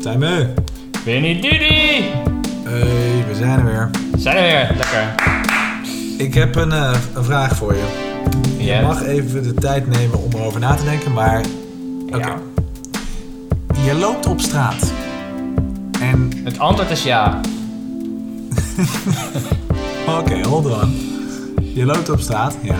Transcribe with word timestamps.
Zijn 0.00 0.18
we? 0.18 0.46
Winnie 1.04 1.40
Didi! 1.40 2.04
Hey, 2.64 3.24
we 3.28 3.34
zijn 3.34 3.58
er 3.58 3.64
weer. 3.64 3.90
Zijn 4.16 4.36
we 4.36 4.42
weer, 4.42 4.76
lekker. 4.76 5.14
Ik 6.18 6.34
heb 6.34 6.56
een, 6.56 6.72
eh, 6.72 6.98
een 7.14 7.24
vraag 7.24 7.56
voor 7.56 7.74
je. 7.74 7.84
Je 8.58 8.80
mag 8.82 9.02
even 9.02 9.42
de 9.42 9.54
tijd 9.54 9.86
nemen 9.86 10.22
om 10.22 10.30
erover 10.34 10.60
na 10.60 10.74
te 10.74 10.84
denken, 10.84 11.12
maar... 11.12 11.44
Oké. 12.06 12.18
Ja. 12.18 12.36
Je 13.84 13.94
loopt 13.94 14.26
op 14.26 14.40
straat. 14.40 14.92
En... 16.00 16.30
Het 16.44 16.58
antwoord 16.58 16.90
is 16.90 17.02
ja. 17.02 17.40
Oké, 20.18 20.46
hold 20.46 20.82
on. 20.82 20.94
Je 21.74 21.84
loopt 21.84 22.10
op 22.10 22.20
straat, 22.20 22.56
ja. 22.62 22.76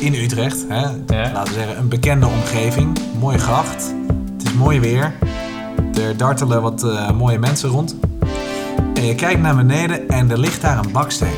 In 0.00 0.14
Utrecht, 0.14 0.64
hè. 0.68 0.80
Ja. 0.80 1.32
Laten 1.32 1.52
we 1.54 1.58
zeggen, 1.58 1.78
een 1.78 1.88
bekende 1.88 2.26
omgeving. 2.26 2.98
Mooie 3.18 3.38
gracht. 3.38 3.94
Het 4.38 4.46
is 4.46 4.52
mooi 4.52 4.80
weer. 4.80 5.12
Er 6.00 6.16
dartelen 6.16 6.62
wat 6.62 6.84
eh, 6.84 7.10
mooie 7.10 7.38
mensen 7.38 7.68
rond. 7.68 7.96
En 8.94 9.04
je 9.04 9.14
kijkt 9.14 9.40
naar 9.40 9.56
beneden 9.56 10.08
en 10.08 10.30
er 10.30 10.38
ligt 10.38 10.60
daar 10.60 10.78
een 10.78 10.92
baksteen. 10.92 11.34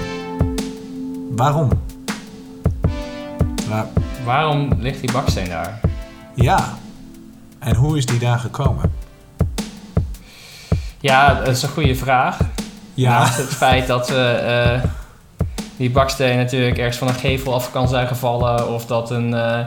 Waarom? 1.31 1.69
Nou, 3.69 3.87
Waarom 4.25 4.73
ligt 4.79 5.01
die 5.01 5.13
baksteen 5.13 5.49
daar? 5.49 5.81
ja. 6.35 6.75
En 7.59 7.75
hoe 7.77 7.97
is 7.97 8.07
die 8.07 8.19
daar 8.19 8.39
gekomen? 8.39 8.93
Ja, 11.01 11.35
dat 11.35 11.49
is 11.49 11.63
een 11.63 11.69
goede 11.69 11.95
vraag. 11.95 12.39
Ja. 12.95 13.19
Naast 13.19 13.37
het 13.37 13.55
feit 13.55 13.87
dat 13.87 14.09
we, 14.09 14.25
eh, 14.29 14.83
die 15.77 15.91
baksteen 15.91 16.37
natuurlijk 16.37 16.79
ergens 16.79 16.97
van 16.97 17.09
een 17.09 17.15
gevel 17.15 17.55
af 17.55 17.71
kan 17.73 17.89
zijn 17.89 18.07
gevallen. 18.07 18.73
Of 18.73 18.87
dat 18.87 19.11
een, 19.11 19.35
eh, 19.35 19.59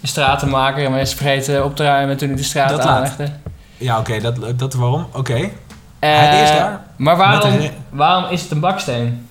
een 0.00 0.08
stratenmaker 0.08 0.82
hem 0.82 0.94
is 0.94 1.14
vergeten 1.14 1.64
op 1.64 1.76
te 1.76 1.82
ruimen 1.84 2.16
toen 2.16 2.28
hij 2.28 2.36
de 2.36 2.42
straat 2.42 2.78
aanlegde. 2.80 3.28
Ja, 3.78 3.98
oké, 3.98 4.20
dat, 4.20 4.58
dat 4.58 4.74
waarom? 4.74 5.06
Oké. 5.12 5.34
Eh, 5.34 5.50
Hij 5.98 6.42
is 6.42 6.48
daar. 6.50 6.80
Maar 6.96 7.16
waarom, 7.16 7.50
een 7.52 7.70
waarom 7.90 8.30
is 8.30 8.42
het 8.42 8.50
een 8.50 8.60
baksteen? 8.60 9.28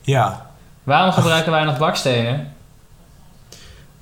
Ja. 0.00 0.46
Waarom 0.82 1.12
gebruiken 1.12 1.52
wij 1.52 1.64
nog 1.64 1.78
bakstenen? 1.78 2.52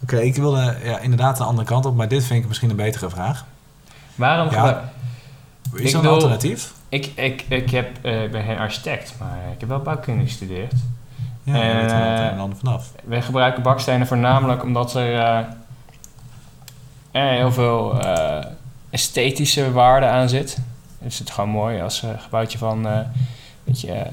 Oké, 0.02 0.16
ik 0.18 0.34
wilde 0.34 0.76
ja, 0.84 0.98
inderdaad 0.98 1.36
de 1.36 1.44
andere 1.44 1.66
kant 1.66 1.86
op, 1.86 1.96
maar 1.96 2.08
dit 2.08 2.24
vind 2.24 2.40
ik 2.42 2.48
misschien 2.48 2.70
een 2.70 2.76
betere 2.76 3.10
vraag. 3.10 3.44
Waarom 4.14 4.50
Ja. 4.50 4.90
Is 5.74 5.80
Ik 5.80 5.86
er 5.88 5.94
een 5.94 6.00
bedoel- 6.00 6.12
alternatief? 6.12 6.72
Ik, 6.88 7.06
ik, 7.14 7.44
ik, 7.48 7.70
heb, 7.70 7.88
eh, 8.02 8.22
ik 8.22 8.30
ben 8.32 8.44
geen 8.44 8.58
architect, 8.58 9.14
maar 9.18 9.38
ik 9.54 9.60
heb 9.60 9.68
wel 9.68 9.78
bouwkunde 9.80 10.24
gestudeerd. 10.24 10.72
Ja, 11.42 11.52
het 11.54 11.90
Eh, 11.92 11.98
een 11.98 12.30
en 12.30 12.38
ander 12.38 12.58
vanaf. 12.58 12.86
We 13.04 13.22
gebruiken 13.22 13.62
bakstenen 13.62 14.06
voornamelijk 14.06 14.62
omdat 14.62 14.94
er 14.94 15.46
heel 17.12 17.52
veel 17.52 18.00
esthetische 18.90 19.72
waarde 19.72 20.06
aan 20.06 20.28
zit. 20.28 20.58
Dus 21.02 21.18
het 21.18 21.28
is 21.28 21.34
gewoon 21.34 21.50
mooi 21.50 21.80
als 21.80 22.02
een 22.02 22.20
gebouwtje 22.20 22.58
van 22.58 22.86
eh, 22.86 22.94
een 22.94 23.04
beetje 23.64 23.92
eh, 23.92 24.10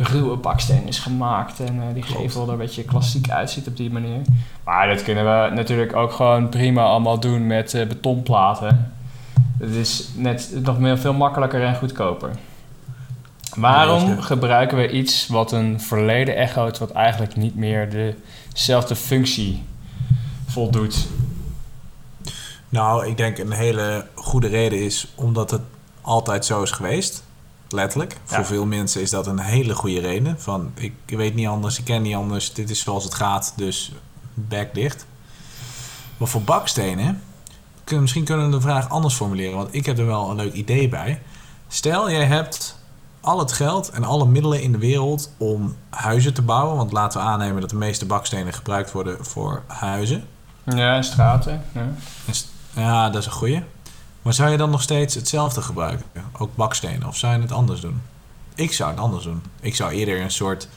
ruwe 0.00 0.36
baksteen 0.36 0.86
is 0.86 0.98
gemaakt. 0.98 1.60
En 1.60 1.80
eh, 1.80 1.94
die 1.94 2.02
gevel 2.02 2.46
er 2.46 2.52
een 2.52 2.58
beetje 2.58 2.84
klassiek 2.84 3.30
uitziet 3.30 3.66
op 3.66 3.76
die 3.76 3.90
manier. 3.90 4.20
Maar 4.64 4.88
dat 4.88 5.02
kunnen 5.02 5.24
we 5.24 5.54
natuurlijk 5.54 5.96
ook 5.96 6.12
gewoon 6.12 6.48
prima 6.48 6.82
allemaal 6.82 7.20
doen 7.20 7.46
met 7.46 7.74
eh, 7.74 7.86
betonplaten. 7.86 8.92
Het 9.58 9.74
is 9.74 10.08
net 10.14 10.52
nog 10.62 10.78
meer, 10.78 10.98
veel 10.98 11.12
makkelijker 11.12 11.62
en 11.62 11.76
goedkoper. 11.76 12.30
Waarom 13.56 14.20
gebruiken 14.20 14.76
we 14.76 14.90
iets 14.90 15.26
wat 15.26 15.52
een 15.52 15.80
verleden 15.80 16.36
echoot, 16.36 16.78
wat 16.78 16.90
eigenlijk 16.90 17.36
niet 17.36 17.56
meer 17.56 18.14
dezelfde 18.52 18.96
functie 18.96 19.62
voldoet? 20.46 21.08
Nou, 22.72 23.06
ik 23.06 23.16
denk 23.16 23.38
een 23.38 23.52
hele 23.52 24.06
goede 24.14 24.48
reden 24.48 24.78
is 24.84 25.12
omdat 25.14 25.50
het 25.50 25.60
altijd 26.00 26.44
zo 26.44 26.62
is 26.62 26.70
geweest. 26.70 27.22
Letterlijk. 27.68 28.16
Voor 28.24 28.44
veel 28.44 28.66
mensen 28.66 29.00
is 29.00 29.10
dat 29.10 29.26
een 29.26 29.38
hele 29.38 29.74
goede 29.74 30.00
reden. 30.00 30.40
Van, 30.40 30.72
ik 30.74 30.92
weet 31.06 31.34
niet 31.34 31.46
anders, 31.46 31.78
ik 31.78 31.84
ken 31.84 32.02
niet 32.02 32.14
anders, 32.14 32.52
dit 32.52 32.70
is 32.70 32.80
zoals 32.80 33.04
het 33.04 33.14
gaat, 33.14 33.52
dus 33.56 33.92
bek 34.34 34.74
dicht. 34.74 35.06
Maar 36.16 36.28
voor 36.28 36.42
bakstenen, 36.42 37.22
kun- 37.84 38.00
misschien 38.00 38.24
kunnen 38.24 38.46
we 38.46 38.52
de 38.52 38.60
vraag 38.60 38.88
anders 38.88 39.14
formuleren, 39.14 39.56
want 39.56 39.74
ik 39.74 39.86
heb 39.86 39.98
er 39.98 40.06
wel 40.06 40.30
een 40.30 40.36
leuk 40.36 40.52
idee 40.52 40.88
bij. 40.88 41.22
Stel, 41.68 42.10
jij 42.10 42.24
hebt 42.24 42.78
al 43.20 43.38
het 43.38 43.52
geld 43.52 43.90
en 43.90 44.04
alle 44.04 44.26
middelen 44.26 44.62
in 44.62 44.72
de 44.72 44.78
wereld 44.78 45.32
om 45.36 45.76
huizen 45.90 46.34
te 46.34 46.42
bouwen, 46.42 46.76
want 46.76 46.92
laten 46.92 47.20
we 47.20 47.26
aannemen 47.26 47.60
dat 47.60 47.70
de 47.70 47.76
meeste 47.76 48.06
bakstenen 48.06 48.52
gebruikt 48.52 48.92
worden 48.92 49.24
voor 49.24 49.62
huizen. 49.66 50.24
Ja, 50.64 51.02
straten. 51.02 51.62
Ja. 51.72 51.88
Ja, 52.74 53.10
dat 53.10 53.20
is 53.20 53.26
een 53.26 53.32
goeie. 53.32 53.62
Maar 54.22 54.32
zou 54.32 54.50
je 54.50 54.56
dan 54.56 54.70
nog 54.70 54.82
steeds 54.82 55.14
hetzelfde 55.14 55.62
gebruiken? 55.62 56.06
Ook 56.38 56.56
bakstenen? 56.56 57.08
Of 57.08 57.16
zou 57.16 57.34
je 57.34 57.40
het 57.40 57.52
anders 57.52 57.80
doen? 57.80 58.02
Ik 58.54 58.72
zou 58.72 58.90
het 58.90 59.00
anders 59.00 59.24
doen. 59.24 59.42
Ik 59.60 59.74
zou 59.74 59.92
eerder 59.92 60.20
een 60.20 60.30
soort 60.30 60.68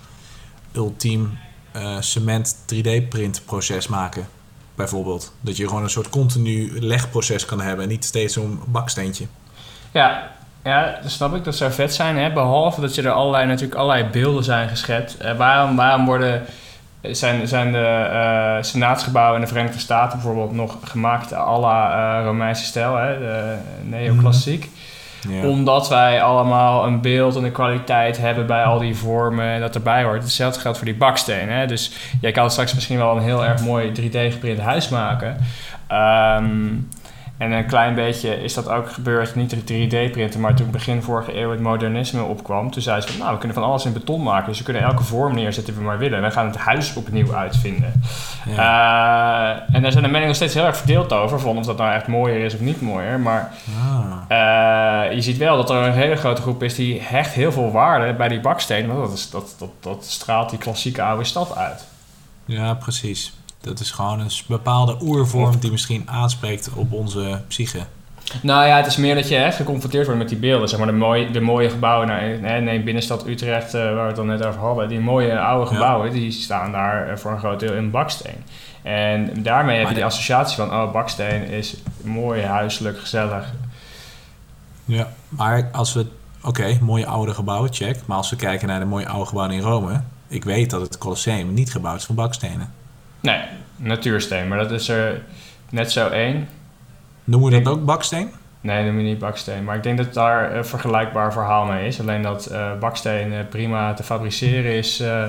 ultiem 0.72 1.38
eh, 1.72 1.96
cement 2.00 2.56
3D-print 2.56 3.42
proces 3.46 3.88
maken. 3.88 4.28
Bijvoorbeeld. 4.76 5.34
Dat 5.42 5.58
je 5.58 5.68
gewoon 5.68 5.84
een 5.84 5.90
soort 5.90 6.10
continu 6.10 6.80
legproces 6.80 7.46
kan 7.46 7.62
hebben. 7.62 7.84
En 7.84 7.92
niet 7.92 8.06
steeds 8.06 8.34
zo'n 8.34 8.62
baksteentje. 8.68 9.26
Ja, 9.92 10.32
ja, 10.64 11.00
dat 11.02 11.12
snap 11.12 11.36
ik. 11.36 11.44
Dat 11.44 11.56
zou 11.56 11.72
vet 11.72 11.94
zijn. 11.94 12.18
Hè? 12.18 12.34
Behalve 12.34 12.82
dat 12.82 12.96
je 12.96 13.02
er 13.02 13.12
allerlei, 13.12 13.46
natuurlijk 13.46 13.80
allerlei 13.80 14.10
beelden 14.10 14.44
zijn 14.44 14.70
geschetst. 14.70 15.16
Eh, 15.16 15.38
waarom, 15.38 15.76
waarom 15.76 16.06
worden, 16.06 16.46
zijn, 17.12 17.48
zijn 17.48 17.72
de 17.72 18.10
eh, 18.12 18.64
senaatsgebouwen 18.64 19.36
in 19.36 19.42
de 19.42 19.48
Verenigde 19.48 19.80
Staten 19.80 20.20
bijvoorbeeld 20.20 20.52
nog 20.52 20.78
gemaakt 20.84 21.34
à 21.34 21.60
la 21.60 22.18
eh, 22.20 22.26
Romeinse 22.26 22.64
stijl, 22.64 22.96
hè? 22.96 23.20
de 23.20 23.56
neoclassiek? 23.84 24.70
Ja. 25.30 25.48
Omdat 25.48 25.90
wij 25.90 26.22
allemaal 26.22 26.86
een 26.86 27.02
beeld 27.02 27.36
en 27.36 27.44
een 27.44 27.52
kwaliteit 27.52 28.18
hebben 28.18 28.46
bij 28.46 28.64
al 28.64 28.80
die 28.80 28.96
vormen 28.96 29.46
en 29.46 29.60
dat 29.60 29.76
erbij 29.76 30.04
hoort. 30.04 30.22
Hetzelfde 30.22 30.60
geldt 30.60 30.78
voor 30.78 30.88
die 30.88 30.96
baksteen. 30.96 31.50
Hè? 31.50 31.66
Dus 31.66 31.92
jij 32.22 32.32
kan 32.32 32.52
straks 32.52 32.74
misschien 32.74 32.98
wel 32.98 33.16
een 33.16 33.24
heel 33.24 33.46
erg 33.46 33.62
mooi 33.62 33.92
3D-geprint 33.92 34.60
huis 34.60 34.90
maken. 34.90 35.38
Ehm, 35.88 36.68
en 37.38 37.52
een 37.52 37.66
klein 37.66 37.96
beetje 37.96 38.44
is 38.44 38.54
dat 38.54 38.70
ook 38.70 38.92
gebeurd, 38.92 39.36
niet 39.36 39.68
de 39.68 39.88
3D-printen, 39.88 40.40
maar 40.40 40.56
toen 40.56 40.72
begin 40.72 41.02
vorige 41.02 41.38
eeuw 41.40 41.52
het 41.52 41.60
modernisme 41.60 42.22
opkwam. 42.24 42.72
Toen 42.72 42.82
zei 42.82 43.02
ze 43.02 43.08
van, 43.08 43.18
nou, 43.20 43.32
we 43.32 43.38
kunnen 43.38 43.58
van 43.58 43.66
alles 43.66 43.86
in 43.86 43.94
beton 43.94 44.24
maken. 44.24 44.48
Dus 44.48 44.58
we 44.58 44.64
kunnen 44.64 44.84
elke 44.84 45.04
vorm 45.04 45.36
neerzetten 45.36 45.74
die 45.74 45.82
we 45.82 45.88
maar 45.88 45.98
willen. 45.98 46.22
We 46.22 46.32
gaan 46.32 46.46
het 46.46 46.58
huis 46.58 46.94
opnieuw 46.96 47.36
uitvinden. 47.36 47.94
Ja. 48.46 49.56
Eh, 49.68 49.76
en 49.76 49.82
daar 49.82 49.92
zijn 49.92 50.04
de 50.04 50.10
meningen 50.10 50.28
nog 50.28 50.36
steeds 50.36 50.54
heel 50.54 50.66
erg 50.66 50.78
verdeeld 50.78 51.14
over, 51.14 51.40
van 51.40 51.58
of 51.58 51.66
dat 51.66 51.78
nou 51.78 51.94
echt 51.94 52.08
mooier 52.08 52.46
is 52.46 52.54
of 52.54 52.60
niet 52.60 52.82
mooier. 52.82 53.20
Maar 53.20 53.52
Ah. 54.30 55.08
eh, 55.08 55.14
je 55.14 55.22
ziet 55.22 55.38
wel 55.38 55.58
dat 55.58 55.70
er 55.70 55.76
een 55.76 55.92
hele 55.94 56.16
grote 56.16 56.42
groep 56.42 56.64
is 56.64 56.76
die 56.76 57.02
hecht 57.02 57.34
heel 57.34 57.52
veel 57.52 57.72
waarde 57.72 58.14
bij 58.14 58.28
die 58.28 58.40
baksteen. 58.40 58.88
Want 58.88 59.00
dat, 59.00 59.18
is, 59.18 59.30
dat, 59.30 59.56
dat, 59.60 59.70
dat 59.80 60.06
straalt 60.06 60.50
die 60.50 60.60
klassieke 60.60 61.02
oude 61.02 61.24
stad 61.24 61.56
uit. 61.58 61.86
ja, 62.46 62.74
precies. 62.74 63.34
Dat 63.64 63.80
is 63.80 63.92
gewoon 63.92 64.20
een 64.20 64.32
bepaalde 64.48 64.98
oervorm 65.02 65.60
die 65.60 65.72
misschien 65.72 66.10
aanspreekt 66.10 66.70
op 66.76 66.92
onze 66.94 67.42
psyche. 67.48 67.80
Nou 68.42 68.68
ja, 68.68 68.78
het 68.78 68.86
is 68.86 68.98
meer 68.98 69.16
dat 69.16 69.28
je 69.28 69.36
hè, 69.36 69.52
geconfronteerd 69.52 70.06
wordt 70.06 70.20
met 70.20 70.30
die 70.30 70.38
beelden. 70.38 70.70
Zeg 70.70 70.78
maar 70.80 70.88
de 70.88 70.94
mooie, 70.94 71.32
de 71.32 71.42
mooie 71.42 71.70
gebouwen, 71.70 72.08
nou, 72.08 72.22
hè, 72.22 72.60
neem 72.60 72.84
binnenstad 72.84 73.28
Utrecht, 73.28 73.74
eh, 73.74 73.82
waar 73.82 73.94
we 74.02 74.08
het 74.08 74.16
dan 74.16 74.26
net 74.26 74.46
over 74.46 74.60
hadden. 74.60 74.88
Die 74.88 75.00
mooie 75.00 75.40
oude 75.40 75.70
Ja. 75.70 75.76
gebouwen, 75.76 76.12
die 76.12 76.32
staan 76.32 76.72
daar 76.72 77.10
eh, 77.10 77.18
voor 77.18 77.32
een 77.32 77.40
groot 77.40 77.60
deel 77.60 77.74
in 77.74 77.92
baksteen. 77.92 78.44
En 78.82 79.44
daarmee 79.44 79.80
heb 79.80 79.88
je 79.88 79.94
die 79.94 80.06
associatie 80.06 80.56
van, 80.56 80.70
oh, 80.72 80.92
baksteen 80.92 81.44
is 81.44 81.76
mooi, 82.02 82.42
huiselijk, 82.42 83.00
gezellig. 83.00 83.54
Ja, 84.86 85.08
maar 85.30 85.70
als 85.72 85.94
we... 85.94 86.06
Oké, 86.44 86.78
mooie 86.82 87.06
oude 87.06 87.34
gebouwen, 87.34 87.74
check. 87.74 88.00
Maar 88.06 88.18
als 88.18 88.30
we 88.30 88.36
kijken 88.36 88.68
naar 88.68 88.80
de 88.80 88.86
mooie 88.86 89.08
oude 89.08 89.26
gebouwen 89.26 89.56
in 89.56 89.62
Rome... 89.62 90.02
Ik 90.28 90.44
weet 90.44 90.70
dat 90.70 90.82
het 90.82 90.98
Colosseum 90.98 91.54
niet 91.54 91.72
gebouwd 91.72 92.00
is 92.00 92.06
van 92.06 92.16
bakstenen. 92.16 92.74
Nee, 93.24 93.42
natuursteen, 93.76 94.48
maar 94.48 94.58
dat 94.58 94.72
is 94.72 94.88
er 94.90 95.22
net 95.70 95.92
zo 95.92 96.08
één. 96.08 96.48
Noemen 97.24 97.52
we 97.52 97.62
dat 97.62 97.74
ook 97.74 97.86
baksteen? 97.86 98.32
Nee, 98.62 98.86
noem 98.86 98.98
je 98.98 99.04
niet 99.04 99.20
baksteen. 99.20 99.64
Maar 99.64 99.76
ik 99.76 99.84
denk 99.84 99.98
dat 99.98 100.14
daar 100.14 100.56
een 100.56 100.66
vergelijkbaar 100.66 101.34
verhaal 101.34 101.66
mee 101.66 101.88
is. 101.88 102.00
Alleen 102.00 102.22
dat 102.22 102.46
eh, 102.46 102.80
baksteen 102.80 103.34
eh, 103.34 103.40
prima 103.50 103.94
te 103.94 104.04
fabriceren 104.04 104.72
is 104.72 105.00
eh, 105.00 105.26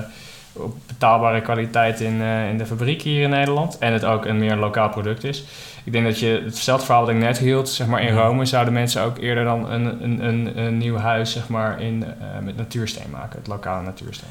op 0.53 0.75
betaalbare 0.87 1.41
kwaliteit 1.41 1.99
in, 1.99 2.21
in 2.21 2.57
de 2.57 2.65
fabriek 2.65 3.01
hier 3.01 3.21
in 3.21 3.29
Nederland. 3.29 3.77
En 3.77 3.93
het 3.93 4.05
ook 4.05 4.25
een 4.25 4.39
meer 4.39 4.55
lokaal 4.55 4.89
product 4.89 5.23
is. 5.23 5.43
Ik 5.83 5.91
denk 5.91 6.05
dat 6.05 6.19
je 6.19 6.41
hetzelfde 6.45 6.85
verhaal 6.85 7.05
dat 7.05 7.15
ik 7.15 7.21
net 7.21 7.37
hield, 7.37 7.69
zeg 7.69 7.87
maar 7.87 8.01
in. 8.01 8.15
Rome, 8.15 8.45
zouden 8.45 8.73
mensen 8.73 9.03
ook 9.03 9.17
eerder 9.17 9.43
dan 9.43 9.69
een, 9.71 10.03
een, 10.03 10.25
een, 10.25 10.59
een 10.59 10.77
nieuw 10.77 10.97
huis 10.97 11.31
zeg 11.31 11.49
maar, 11.49 11.81
in, 11.81 12.05
met 12.43 12.57
natuursteen 12.57 13.09
maken. 13.11 13.39
Het 13.39 13.47
lokale 13.47 13.83
natuursteen. 13.83 14.29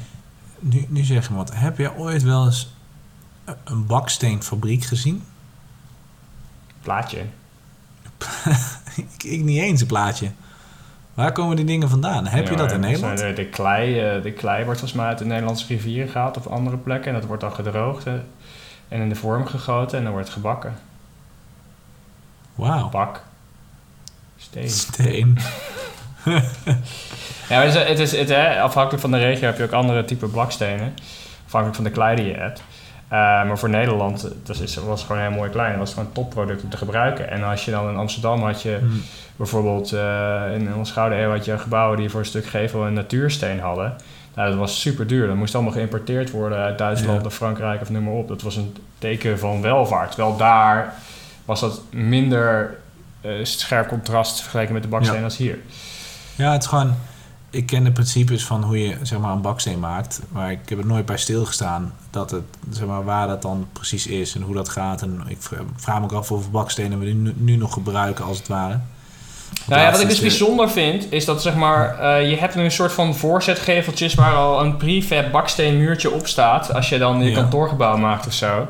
Nu, 0.59 0.85
nu 0.89 1.03
zeg 1.03 1.27
je 1.27 1.33
wat. 1.33 1.51
Heb 1.55 1.77
je 1.77 1.95
ooit 1.97 2.23
wel 2.23 2.45
eens 2.45 2.74
een 3.63 3.85
baksteenfabriek 3.85 4.83
gezien? 4.83 5.23
Plaatje. 6.81 7.25
ik, 8.95 9.23
ik 9.23 9.43
niet 9.43 9.61
eens 9.61 9.81
een 9.81 9.87
plaatje. 9.87 10.31
Waar 11.13 11.31
komen 11.31 11.55
die 11.55 11.65
dingen 11.65 11.89
vandaan? 11.89 12.27
Heb 12.27 12.47
je 12.47 12.55
dat 12.55 12.71
in 12.71 12.79
Nederland? 12.79 13.17
De, 13.17 13.33
de, 13.33 13.45
klei, 13.45 13.99
eh, 13.99 14.23
de 14.23 14.31
klei 14.31 14.63
wordt 14.63 14.79
volgens 14.79 14.99
mij 14.99 15.09
uit 15.09 15.17
de 15.17 15.25
Nederlandse 15.25 15.67
rivieren 15.67 16.09
gehaald 16.09 16.37
of 16.37 16.47
andere 16.47 16.77
plekken. 16.77 17.07
En 17.07 17.19
dat 17.19 17.27
wordt 17.27 17.41
dan 17.41 17.53
gedroogd 17.53 18.03
hè, 18.03 18.21
en 18.87 19.01
in 19.01 19.09
de 19.09 19.15
vorm 19.15 19.45
gegoten 19.45 19.97
en 19.97 20.03
dan 20.03 20.13
wordt 20.13 20.27
het 20.27 20.37
gebakken. 20.37 20.75
Wauw. 22.55 22.89
Bak. 22.89 23.23
Steen. 24.37 24.69
Steen. 24.69 25.37
ja, 27.49 27.61
het 27.61 27.75
is, 27.75 27.87
het 27.87 27.99
is, 27.99 28.11
het, 28.11 28.29
hè, 28.29 28.61
afhankelijk 28.61 29.01
van 29.01 29.11
de 29.11 29.17
regio 29.17 29.45
heb 29.45 29.57
je 29.57 29.63
ook 29.63 29.71
andere 29.71 30.05
type 30.05 30.27
bakstenen. 30.27 30.93
Afhankelijk 31.45 31.75
van 31.75 31.85
de 31.85 31.91
klei 31.91 32.15
die 32.15 32.25
je 32.25 32.33
hebt. 32.33 32.61
Uh, 33.05 33.11
maar 33.19 33.57
voor 33.57 33.69
Nederland 33.69 34.23
eh, 34.23 34.31
dat 34.43 34.59
is, 34.59 34.75
was 34.75 34.99
het 34.99 35.07
gewoon 35.07 35.21
heel 35.21 35.31
mooi 35.31 35.49
klein. 35.49 35.69
Dat 35.69 35.79
was 35.79 35.89
gewoon 35.93 36.05
een 36.05 36.13
topproduct 36.13 36.63
om 36.63 36.69
te 36.69 36.77
gebruiken. 36.77 37.29
En 37.29 37.43
als 37.43 37.65
je 37.65 37.71
dan 37.71 37.89
in 37.89 37.95
Amsterdam 37.95 38.43
had 38.43 38.61
je 38.61 38.77
Hmm. 38.79 39.01
bijvoorbeeld 39.35 39.91
uh, 39.93 40.43
in 40.53 40.65
de 40.65 40.85
Gouden 40.85 41.19
Eeuw 41.19 41.31
had 41.31 41.45
je 41.45 41.57
gebouwen 41.57 41.97
die 41.97 42.09
voor 42.09 42.19
een 42.19 42.25
stuk 42.25 42.45
gevel 42.45 42.85
een 42.85 42.93
natuursteen 42.93 43.59
hadden. 43.59 43.95
Nou, 44.35 44.49
dat 44.49 44.57
was 44.57 44.81
super 44.81 45.07
duur. 45.07 45.27
Dat 45.27 45.35
moest 45.35 45.55
allemaal 45.55 45.73
geïmporteerd 45.73 46.31
worden 46.31 46.57
uit 46.57 46.77
Duitsland 46.77 47.19
Ja. 47.21 47.27
of 47.27 47.33
Frankrijk 47.33 47.81
of 47.81 47.89
noem 47.89 48.03
maar 48.03 48.13
op. 48.13 48.27
Dat 48.27 48.41
was 48.41 48.55
een 48.55 48.75
teken 48.99 49.39
van 49.39 49.61
welvaart. 49.61 50.11
Terwijl 50.11 50.37
daar 50.37 50.93
was 51.45 51.59
dat 51.59 51.81
minder 51.91 52.77
eh, 53.21 53.31
scherp 53.43 53.87
contrast 53.87 54.41
vergeleken 54.41 54.73
met 54.73 54.83
de 54.83 54.89
baksteen 54.89 55.17
Ja. 55.17 55.23
als 55.23 55.37
hier. 55.37 55.57
Ja, 56.35 56.51
het 56.51 56.61
is 56.61 56.67
gewoon... 56.67 56.95
Ik 57.55 57.65
ken 57.65 57.83
de 57.83 57.91
principes 57.91 58.45
van 58.45 58.63
hoe 58.63 58.79
je 58.87 58.97
zeg 59.01 59.19
maar, 59.19 59.31
een 59.31 59.41
baksteen 59.41 59.79
maakt. 59.79 60.21
Maar 60.29 60.51
ik 60.51 60.59
heb 60.69 60.77
er 60.79 60.85
nooit 60.85 61.05
bij 61.05 61.17
stilgestaan 61.17 61.93
dat 62.09 62.31
het, 62.31 62.43
zeg 62.69 62.87
maar, 62.87 63.03
waar 63.03 63.27
dat 63.27 63.41
dan 63.41 63.67
precies 63.73 64.07
is 64.07 64.35
en 64.35 64.41
hoe 64.41 64.55
dat 64.55 64.69
gaat. 64.69 65.01
En 65.01 65.21
ik 65.27 65.37
vra- 65.39 65.57
vraag 65.75 65.97
me 65.97 66.03
ook 66.03 66.11
af 66.11 66.27
hoeveel 66.27 66.51
bakstenen 66.51 66.99
we 66.99 67.05
nu, 67.05 67.33
nu 67.37 67.55
nog 67.55 67.73
gebruiken, 67.73 68.25
als 68.25 68.37
het 68.37 68.47
ware. 68.47 68.79
Nou 69.67 69.81
ja, 69.81 69.91
wat 69.91 70.01
ik 70.01 70.09
dus 70.09 70.19
bijzonder 70.19 70.69
vind, 70.69 71.11
is 71.11 71.25
dat 71.25 71.41
zeg 71.41 71.55
maar, 71.55 71.99
eh, 71.99 72.29
je 72.29 72.35
hebt 72.37 72.55
nu 72.55 72.63
een 72.63 72.71
soort 72.71 72.91
van 72.91 73.15
voorzetgeveltjes 73.15 74.13
waar 74.13 74.35
al 74.35 74.61
een 74.61 74.77
prefab 74.77 75.31
baksteenmuurtje 75.31 76.11
op 76.11 76.27
staat. 76.27 76.73
Als 76.73 76.89
je 76.89 76.97
dan 76.97 77.21
je 77.23 77.29
Ja. 77.29 77.35
kantoorgebouw 77.35 77.97
maakt 77.97 78.27
of 78.27 78.33
zo. 78.33 78.67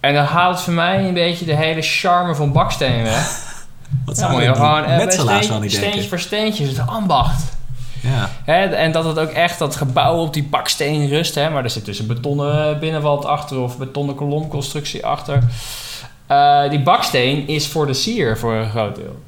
En 0.00 0.14
dan 0.14 0.24
haalt 0.24 0.54
het 0.54 0.64
voor 0.64 0.72
mij 0.72 1.04
een 1.08 1.14
beetje 1.14 1.44
de 1.44 1.56
hele 1.56 1.82
charme 1.82 2.34
van 2.34 2.52
baksteen 2.52 3.02
weg. 3.02 3.50
Wat 4.06 4.16
Dan 4.16 4.30
zou 4.30 4.42
je 4.42 4.54
gewoon 4.54 4.84
eh, 4.84 4.98
niet 4.98 5.12
steentje 5.12 5.80
denken? 5.80 6.08
voor 6.08 6.18
steentje, 6.18 6.66
het 6.66 6.86
ambacht. 6.86 7.42
Ja, 8.02 8.30
Hè, 8.44 8.64
en 8.64 8.92
dat 8.92 9.04
het 9.04 9.18
ook 9.18 9.30
echt 9.30 9.58
dat 9.58 9.76
gebouw 9.76 10.16
op 10.16 10.32
die 10.32 10.44
baksteen 10.44 11.08
rust. 11.08 11.34
Hè, 11.34 11.50
maar 11.50 11.64
er 11.64 11.70
zit 11.70 11.84
dus 11.84 11.98
een 11.98 12.06
betonnen 12.06 12.78
binnenwand 12.78 13.24
achter 13.24 13.58
of 13.58 13.78
betonnen 13.78 14.14
kolomconstructie 14.14 15.06
achter. 15.06 15.42
Eh, 16.26 16.70
die 16.70 16.82
baksteen 16.82 17.48
is 17.48 17.68
voor 17.68 17.86
de 17.86 17.94
sier 17.94 18.38
voor 18.38 18.54
een 18.54 18.70
groot 18.70 18.96
deel. 18.96 19.22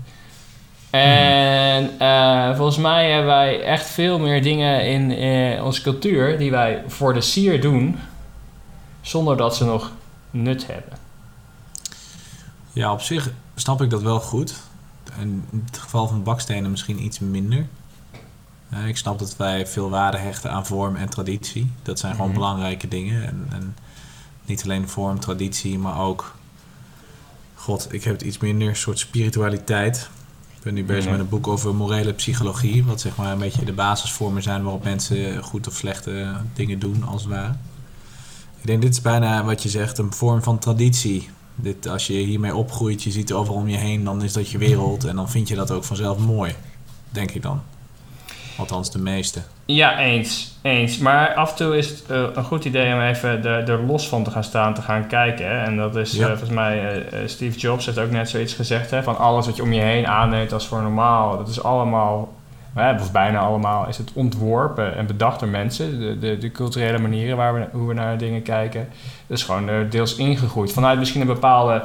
En 0.91 1.91
eh, 1.99 2.57
volgens 2.57 2.77
mij 2.77 3.11
hebben 3.11 3.31
wij 3.31 3.63
echt 3.63 3.87
veel 3.87 4.19
meer 4.19 4.43
dingen 4.43 4.87
in 4.87 5.11
eh, 5.11 5.65
onze 5.65 5.83
cultuur 5.83 6.39
die 6.39 6.51
wij 6.51 6.83
voor 6.87 7.15
de 7.15 7.21
sier 7.21 7.61
doen, 7.61 7.99
zonder 9.01 9.37
dat 9.37 9.57
ze 9.57 9.65
nog 9.65 9.91
nut 10.31 10.67
hebben. 10.67 10.99
ja, 12.73 12.93
op 12.93 13.01
zich 13.01 13.31
snap 13.55 13.83
ik 13.83 13.91
dat 13.91 14.03
wel 14.03 14.21
goed. 14.21 14.55
In 15.21 15.45
het 15.67 15.79
geval 15.79 16.09
van 16.09 16.23
bakstenen 16.23 16.71
misschien 16.71 17.05
iets 17.05 17.19
minder. 17.19 17.67
Eh, 18.75 18.87
ik 18.89 18.97
snap 18.97 19.19
dat 19.19 19.37
wij 19.37 19.67
veel 19.67 19.91
waarde 19.91 20.17
hechten 20.19 20.51
aan 20.51 20.67
vorm 20.67 20.97
en 20.97 21.09
traditie. 21.09 21.71
Dat 21.83 21.99
zijn 21.99 22.13
gewoon 22.15 22.31
Mhm. 22.31 22.39
belangrijke 22.39 22.89
dingen. 22.89 23.27
En, 23.27 23.47
en 23.53 23.77
niet 24.45 24.63
alleen 24.63 24.89
vorm, 24.89 25.21
traditie, 25.21 25.79
maar 25.79 25.99
ook... 26.01 26.35
God, 27.55 27.87
ik 27.91 28.05
heb 28.05 28.13
het 28.13 28.23
iets 28.23 28.39
minder, 28.39 28.69
een 28.69 28.77
soort 28.77 28.99
spiritualiteit. 28.99 30.09
Ik 30.57 30.63
ben 30.63 30.75
nu 30.75 30.85
bezig 30.85 31.03
Mhm. 31.05 31.13
met 31.13 31.21
een 31.21 31.29
boek 31.29 31.47
over 31.47 31.75
morele 31.75 32.13
psychologie. 32.13 32.85
Wat 32.85 33.01
zeg 33.01 33.17
maar 33.17 33.33
een 33.33 33.39
beetje 33.39 33.65
de 33.65 33.73
basisvormen 33.73 34.43
zijn 34.43 34.63
waarop 34.63 34.85
mensen 34.85 35.43
goed 35.43 35.67
of 35.67 35.75
slechte 35.75 36.35
dingen 36.55 36.79
doen, 36.79 37.05
als 37.07 37.23
het 37.23 37.31
ware. 37.33 37.53
Ik 38.61 38.67
denk, 38.67 38.83
dit 38.83 38.93
is 38.93 39.01
bijna 39.01 39.45
wat 39.45 39.63
je 39.63 39.69
zegt, 39.69 39.99
een 39.99 40.13
vorm 40.13 40.43
van 40.43 40.59
traditie. 40.59 41.29
Dit, 41.55 41.89
als 41.89 42.07
je 42.07 42.13
hiermee 42.13 42.55
opgroeit, 42.55 43.03
je 43.03 43.11
ziet 43.11 43.33
overal 43.33 43.61
om 43.61 43.69
je 43.69 43.77
heen, 43.77 44.05
dan 44.05 44.23
is 44.23 44.33
dat 44.33 44.49
je 44.51 44.59
wereld. 44.59 45.05
En 45.05 45.17
dan 45.17 45.31
vind 45.31 45.49
je 45.49 45.55
dat 45.55 45.71
ook 45.71 45.85
vanzelf 45.85 46.19
mooi, 46.19 46.55
denk 47.11 47.31
ik 47.31 47.43
dan. 47.43 47.61
Althans, 48.59 48.91
de 48.91 48.99
meeste. 48.99 49.41
Ja, 49.65 49.99
eens. 49.99 50.53
Eens. 50.63 50.99
Maar 50.99 51.35
af 51.35 51.51
en 51.51 51.57
toe 51.57 51.77
is 51.77 51.89
het 51.89 52.05
eh, 52.11 52.23
een 52.35 52.45
goed 52.45 52.65
idee 52.65 52.95
om 52.95 53.01
even 53.01 53.45
er, 53.45 53.71
er 53.71 53.83
los 53.83 54.09
van 54.09 54.25
te 54.25 54.31
gaan 54.31 54.45
staan, 54.45 54.75
te 54.75 54.83
gaan 54.83 55.07
kijken. 55.07 55.47
hè. 55.49 55.65
En 55.65 55.77
dat 55.77 55.97
is 55.97 56.13
Ja. 56.13 56.21
eh, 56.23 56.29
volgens 56.29 56.51
mij, 56.51 57.03
eh, 57.09 57.19
Steve 57.27 57.59
Jobs 57.59 57.87
heeft 57.87 57.99
ook 57.99 58.11
net 58.11 58.29
zoiets 58.31 58.53
gezegd, 58.55 58.91
hè, 58.91 59.03
van 59.03 59.19
alles 59.19 59.47
wat 59.47 59.57
je 59.57 59.63
om 59.63 59.73
je 59.73 59.81
heen 59.81 60.07
aanneemt 60.07 60.53
als 60.53 60.67
voor 60.67 60.83
normaal, 60.83 61.37
dat 61.37 61.49
is 61.49 61.63
allemaal, 61.63 62.33
hè, 62.75 62.93
of 62.95 63.13
bijna 63.13 63.39
allemaal, 63.39 63.89
is 63.89 63.97
het 63.99 64.11
ontworpen 64.15 64.97
en 64.97 65.07
bedacht 65.07 65.41
door 65.41 65.49
mensen. 65.49 66.01
De, 66.01 66.19
de, 66.19 66.39
de 66.39 66.51
culturele 66.51 66.99
manieren 66.99 67.37
waar 67.37 67.55
we, 67.55 67.67
hoe 67.73 67.89
we 67.89 67.95
naar 67.95 68.19
dingen 68.19 68.43
kijken. 68.43 68.89
Dat 69.27 69.39
is 69.39 69.45
gewoon 69.45 69.89
deels 69.91 70.17
ingegroeid. 70.17 70.73
Vanuit 70.73 70.99
misschien 70.99 71.21
een 71.21 71.27
bepaalde 71.27 71.83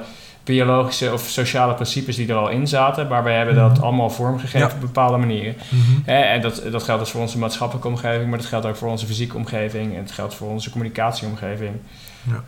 biologische 0.54 1.13
of 1.13 1.22
sociale 1.22 1.74
principes 1.74 2.16
die 2.16 2.28
er 2.30 2.36
al 2.36 2.50
in 2.50 2.68
zaten, 2.68 3.07
maar 3.07 3.24
we 3.24 3.30
hebben 3.30 3.56
dat 3.56 3.74
Mhm. 3.74 3.84
allemaal 3.84 4.10
vormgegeven 4.10 4.60
Ja. 4.60 4.66
op 4.74 4.80
bepaalde 4.80 5.18
manieren. 5.18 5.56
Hè, 6.06 6.19
en 6.19 6.42
dat, 6.42 6.62
dat 6.72 6.84
geldt 6.84 7.01
dus 7.01 7.12
voor 7.12 7.22
onze 7.22 7.38
maatschappelijke 7.38 7.88
omgeving, 7.88 8.30
maar 8.30 8.38
dat 8.38 8.48
geldt 8.48 8.66
ook 8.66 8.75
voor 8.75 8.90
onze 8.90 9.06
fysieke 9.06 9.36
omgeving 9.38 9.94
en 9.96 10.01
het 10.01 10.12
geldt 10.12 10.36
voor 10.36 10.50
onze 10.50 10.69
communicatieomgeving. 10.69 11.72
Ja. 12.24 12.44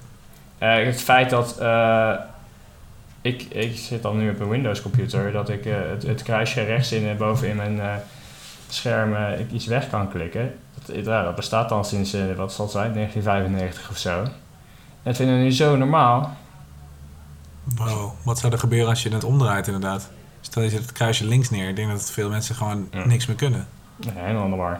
Eh, 0.77 0.85
het 0.85 1.01
feit 1.01 1.29
dat 1.29 1.55
dat 1.59 2.19
ik, 3.21 3.41
ik 3.49 3.77
zit 3.77 4.01
dan 4.01 4.17
nu 4.17 4.29
op 4.29 4.39
een 4.39 4.49
Windows 4.49 4.81
computer, 4.81 5.31
dat 5.31 5.49
ik 5.49 5.65
eh, 5.65 5.73
het, 5.89 6.03
het 6.03 6.23
kruisje 6.23 6.63
rechts 6.63 6.91
in 6.91 7.07
en 7.07 7.17
boven 7.17 7.47
in 7.49 7.55
mijn 7.55 7.79
eh, 7.79 7.87
scherm 8.69 9.15
eh, 9.15 9.39
ik 9.39 9.51
iets 9.51 9.65
weg 9.65 9.89
kan 9.89 10.09
klikken. 10.09 10.53
Dat, 10.85 11.05
ja, 11.05 11.23
dat 11.23 11.35
bestaat 11.35 11.69
dan 11.69 11.85
sinds, 11.85 12.13
eh, 12.13 12.21
wat 12.37 12.53
zal 12.53 12.65
het 12.65 12.73
zijn, 12.73 12.93
1995 12.93 13.89
of 13.89 13.97
zo. 13.97 14.21
En 14.21 14.31
dat 15.03 15.15
vinden 15.15 15.35
we 15.37 15.41
nu 15.41 15.51
zo 15.51 15.75
normaal. 15.75 16.35
Wow, 17.75 18.11
wat 18.23 18.39
zou 18.39 18.53
er 18.53 18.59
gebeuren 18.59 18.89
als 18.89 19.03
je 19.03 19.09
het 19.09 19.23
omdraait 19.23 19.65
inderdaad? 19.67 20.09
Stel 20.41 20.61
je 20.63 20.69
zet 20.69 20.81
het 20.81 20.91
kruisje 20.91 21.25
links 21.25 21.49
neer. 21.49 21.69
Ik 21.69 21.75
denk 21.75 21.89
dat 21.91 22.11
veel 22.11 22.29
mensen 22.29 22.55
gewoon 22.55 22.87
Ja. 22.91 23.05
niks 23.05 23.25
meer 23.25 23.35
kunnen. 23.35 23.67
Nee, 23.97 24.13
helemaal 24.23 24.47
normaal. 24.47 24.79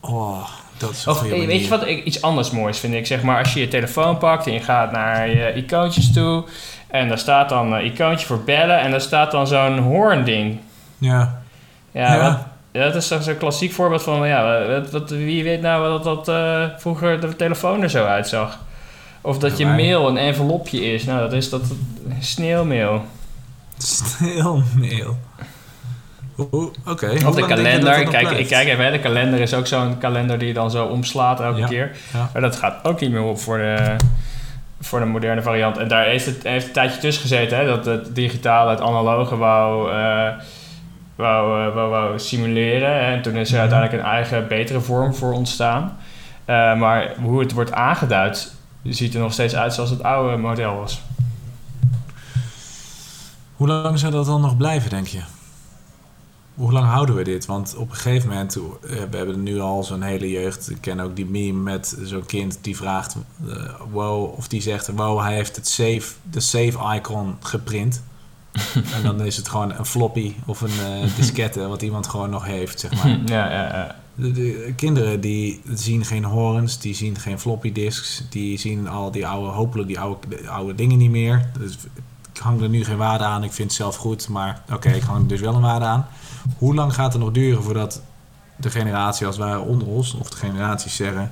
Oh, 0.00 0.48
dat 0.76 0.90
is 0.90 1.04
eh, 1.06 1.20
weet 1.22 1.62
je 1.62 1.68
wat 1.68 1.86
ik, 1.86 2.04
iets 2.04 2.22
anders 2.22 2.50
moois 2.50 2.78
vind 2.78 2.94
ik? 2.94 3.06
Zeg 3.06 3.22
maar, 3.22 3.38
als 3.38 3.52
je 3.52 3.60
je 3.60 3.68
telefoon 3.68 4.18
pakt 4.18 4.46
en 4.46 4.52
je 4.52 4.60
gaat 4.60 4.92
naar 4.92 5.28
je 5.28 5.52
icoontjes 5.54 6.12
toe. 6.12 6.44
En 6.88 7.08
daar 7.08 7.18
staat 7.18 7.48
dan 7.48 7.72
een 7.72 7.84
icoontje 7.84 8.26
voor 8.26 8.40
bellen. 8.44 8.80
En 8.80 8.90
daar 8.90 9.00
staat 9.00 9.30
dan 9.30 9.46
zo'n 9.46 9.78
hoornding. 9.78 10.58
Ja, 10.98 11.42
Ja, 11.92 12.14
Ja. 12.14 12.22
wat- 12.22 12.38
dat 12.84 12.94
is 12.94 13.08
toch 13.08 13.22
zo'n 13.22 13.36
klassiek 13.36 13.72
voorbeeld 13.72 14.02
van... 14.02 14.26
Ja, 14.28 14.66
wat, 14.66 14.90
wat- 14.90 15.10
wie 15.10 15.44
weet 15.44 15.60
nou 15.60 15.88
dat, 16.02 16.04
dat 16.04 16.28
eh, 16.28 16.64
vroeger 16.78 17.20
de 17.20 17.36
telefoon 17.36 17.82
er 17.82 17.90
zo 17.90 18.04
uitzag. 18.04 18.58
Of 19.20 19.38
dat 19.38 19.58
je 19.58 19.64
Ja, 19.66 19.74
mail 19.74 20.08
een 20.08 20.16
envelopje 20.16 20.80
is. 20.92 21.04
Nou, 21.04 21.20
dat 21.20 21.32
is 21.32 21.50
dat 21.50 21.62
sneeuwmeel. 22.20 23.04
Oeh, 26.52 26.72
Oké. 26.86 27.06
Hoe 27.08 27.26
Of 27.28 27.34
de 27.34 27.46
kalender. 27.46 28.08
Kijk, 28.08 28.30
ik 28.30 28.46
kijk 28.48 28.68
even, 28.68 28.84
hè, 28.84 28.90
de 28.90 28.98
kalender 29.00 29.40
is 29.40 29.54
ook 29.54 29.66
zo'n 29.66 29.98
kalender 29.98 30.38
die 30.38 30.48
je 30.48 30.54
dan 30.54 30.70
zo 30.70 30.84
omslaat 30.86 31.40
elke 31.40 31.58
Ja. 31.60 31.66
keer. 31.66 31.96
Ja. 32.12 32.30
Maar 32.32 32.42
dat 32.42 32.56
gaat 32.56 32.84
ook 32.84 33.00
niet 33.00 33.10
meer 33.10 33.22
op 33.22 33.38
voor 33.40 33.58
de, 33.58 33.96
voor 34.80 34.98
de 34.98 35.04
moderne 35.04 35.42
variant. 35.42 35.76
En 35.78 35.88
daar 35.88 36.04
heeft 36.04 36.26
het 36.26 36.42
heeft 36.42 36.66
een 36.66 36.72
tijdje 36.72 37.00
tussen 37.00 37.22
gezeten, 37.22 37.58
hè, 37.58 37.66
dat 37.66 37.84
het 37.84 38.14
digitale 38.14 38.70
het 38.70 38.80
analoge 38.80 39.36
wou, 39.36 39.90
eh, 39.92 40.28
wou, 41.16 41.66
eh, 41.66 41.74
wou, 41.74 41.90
wou 41.90 42.18
simuleren. 42.18 43.00
En 43.00 43.22
toen 43.22 43.36
is 43.36 43.48
er 43.48 43.52
Mhm. 43.52 43.60
uiteindelijk 43.60 44.02
een 44.02 44.10
eigen, 44.10 44.48
betere 44.48 44.80
vorm 44.80 45.14
voor 45.14 45.32
ontstaan. 45.32 45.96
Eh, 46.44 46.74
maar 46.76 47.12
hoe 47.22 47.40
het 47.40 47.52
wordt 47.52 47.72
aangeduid, 47.72 48.54
ziet 48.82 49.14
er 49.14 49.20
nog 49.20 49.32
steeds 49.32 49.56
uit 49.56 49.74
zoals 49.74 49.90
het 49.90 50.02
oude 50.02 50.36
model 50.36 50.74
was. 50.76 51.00
Hoe 53.58 53.68
lang 53.68 53.98
zou 53.98 54.12
dat 54.12 54.26
dan 54.26 54.40
nog 54.40 54.56
blijven, 54.56 54.90
denk 54.90 55.06
je? 55.06 55.20
Hoe 56.54 56.72
lang 56.72 56.86
houden 56.86 57.14
we 57.14 57.22
dit? 57.22 57.46
Want 57.46 57.76
op 57.76 57.90
een 57.90 57.96
gegeven 57.96 58.28
moment, 58.28 58.56
eh, 58.56 58.62
we 59.10 59.16
hebben 59.16 59.42
nu 59.42 59.60
al 59.60 59.84
zo'n 59.84 60.02
hele 60.02 60.30
jeugd. 60.30 60.70
Ik 60.70 60.80
ken 60.80 61.00
ook 61.00 61.16
die 61.16 61.26
meme 61.26 61.58
met 61.62 61.96
zo'n 62.02 62.26
kind 62.26 62.58
die 62.60 62.76
vraagt, 62.76 63.16
eh, 63.48 63.74
wow, 63.90 64.38
of 64.38 64.48
die 64.48 64.60
zegt, 64.60 64.88
wow, 64.88 65.20
hij 65.20 65.34
heeft 65.34 65.56
het 65.56 65.68
save, 65.68 66.02
de 66.30 66.40
save 66.40 66.96
icon 66.96 67.36
geprint. 67.40 68.02
en 68.94 69.02
dan 69.02 69.22
is 69.22 69.36
het 69.36 69.48
gewoon 69.48 69.72
een 69.72 69.86
floppy 69.86 70.34
of 70.46 70.60
een 70.60 70.80
eh, 70.80 71.16
diskette 71.16 71.66
wat 71.66 71.82
iemand 71.82 72.06
gewoon 72.06 72.30
nog 72.30 72.44
heeft, 72.44 72.80
zeg 72.80 72.94
maar. 72.94 73.18
ja, 73.36 73.50
ja, 73.50 73.76
ja. 73.76 73.96
De, 74.14 74.32
de 74.32 74.72
kinderen 74.76 75.20
die 75.20 75.62
zien 75.74 76.04
geen 76.04 76.24
horens, 76.24 76.78
die 76.78 76.94
zien 76.94 77.18
geen 77.18 77.38
floppy 77.38 77.72
disks, 77.72 78.22
die 78.30 78.58
zien 78.58 78.88
al 78.88 79.10
die 79.10 79.26
oude, 79.26 79.50
hopelijk 79.50 79.88
die 79.88 80.00
oude, 80.00 80.28
de 80.28 80.48
oude 80.48 80.74
dingen 80.74 80.98
niet 80.98 81.10
meer. 81.10 81.50
Dus 81.58 81.76
hang 82.38 82.60
er 82.62 82.68
nu 82.68 82.84
geen 82.84 82.96
waarde 82.96 83.24
aan, 83.24 83.44
ik 83.44 83.52
vind 83.52 83.68
het 83.68 83.76
zelf 83.76 83.96
goed, 83.96 84.28
maar 84.28 84.60
oké, 84.72 84.88
ik 84.90 85.02
hang 85.02 85.20
er 85.22 85.28
dus 85.28 85.40
wel 85.40 85.54
een 85.54 85.60
waarde 85.60 85.84
aan. 85.84 86.06
Hoe 86.58 86.74
lang 86.74 86.94
gaat 86.94 87.12
het 87.12 87.22
nog 87.22 87.30
duren 87.32 87.62
voordat 87.62 88.02
de 88.56 88.70
generatie 88.70 89.26
als 89.26 89.36
het 89.36 89.44
ware 89.44 89.60
onder 89.60 89.86
ons, 89.88 90.14
of 90.14 90.30
de 90.30 90.36
generaties 90.36 90.96
zeggen, 90.96 91.30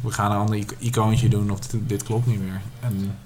we 0.00 0.10
gaan 0.10 0.30
een 0.30 0.36
ander 0.36 0.56
ic- 0.56 0.76
icoontje 0.78 1.28
doen 1.28 1.50
of 1.50 1.58
dit, 1.60 1.80
dit 1.88 2.02
klopt 2.02 2.26
niet 2.26 2.40
meer. 2.40 2.60
En, 2.80 3.16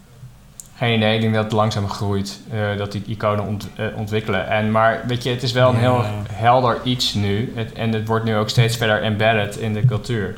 Geen 0.77 0.97
idee, 0.97 1.15
ik 1.15 1.21
denk 1.21 1.35
dat 1.35 1.45
het 1.45 1.53
langzaam 1.53 1.89
groeit, 1.89 2.41
eh, 2.51 2.77
dat 2.77 2.93
die 2.93 3.03
iconen 3.07 3.47
ont- 3.47 3.69
eh, 3.77 3.87
ontwikkelen. 3.97 4.49
En, 4.49 4.71
maar 4.71 5.03
weet 5.07 5.23
je, 5.23 5.31
het 5.31 5.43
is 5.43 5.53
wel 5.53 5.69
een 5.69 5.77
heel 5.77 6.05
helder 6.31 6.81
iets 6.85 7.15
nu. 7.15 7.53
Het, 7.55 7.73
en 7.73 7.93
het 7.93 8.07
wordt 8.07 8.25
nu 8.25 8.37
ook 8.37 8.49
steeds 8.49 8.77
verder 8.77 9.03
embedded 9.03 9.57
in 9.57 9.73
de 9.73 9.85
cultuur. 9.85 10.37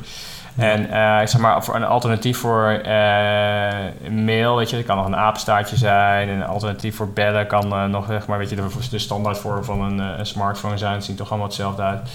En 0.55 0.81
ik 1.21 1.27
zeg 1.27 1.41
maar, 1.41 1.63
voor 1.63 1.75
een 1.75 1.83
alternatief 1.85 2.37
voor 2.37 2.69
eh, 2.69 4.09
mail, 4.09 4.55
weet 4.55 4.69
je, 4.69 4.75
dat 4.75 4.85
kan 4.85 4.97
nog 4.97 5.05
een 5.05 5.15
apenstaartje 5.15 5.77
zijn. 5.77 6.29
En 6.29 6.35
een 6.35 6.45
alternatief 6.45 6.95
voor 6.95 7.09
bellen 7.09 7.47
kan 7.47 7.73
eh, 7.73 7.85
nog, 7.85 8.05
zeg 8.07 8.27
maar, 8.27 8.37
weet 8.37 8.49
je, 8.49 8.55
de, 8.55 8.67
de 8.89 8.99
standaard 8.99 9.37
voor 9.37 9.65
van 9.65 9.81
een, 9.81 9.97
een 9.97 10.25
smartphone 10.25 10.77
zijn. 10.77 10.93
Het 10.93 11.03
ziet 11.03 11.17
toch 11.17 11.29
allemaal 11.29 11.47
hetzelfde 11.47 11.81
uit. 11.81 12.09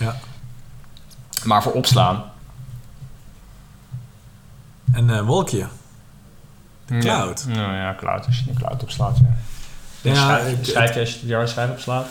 Ja. 0.00 0.14
Maar 1.44 1.62
voor 1.62 1.72
opslaan. 1.72 2.24
Een 4.92 5.10
eh, 5.10 5.20
wolkje. 5.20 5.66
Ja. 6.86 6.98
Cloud. 7.00 7.44
Nou 7.48 7.74
ja, 7.74 7.94
cloud. 7.98 8.26
Als 8.26 8.38
je 8.38 8.44
de 8.44 8.58
cloud 8.58 8.82
opslaat, 8.82 9.16
ja. 9.18 9.26
Ja, 10.10 10.14
schrijf, 10.14 10.56
het- 10.56 10.66
schrijf 10.66 10.94
je 10.94 11.00
als 11.00 11.14
je 11.20 11.26
de 11.26 11.32
harde 11.34 11.48
schijf 11.48 11.70
opslaat. 11.70 12.06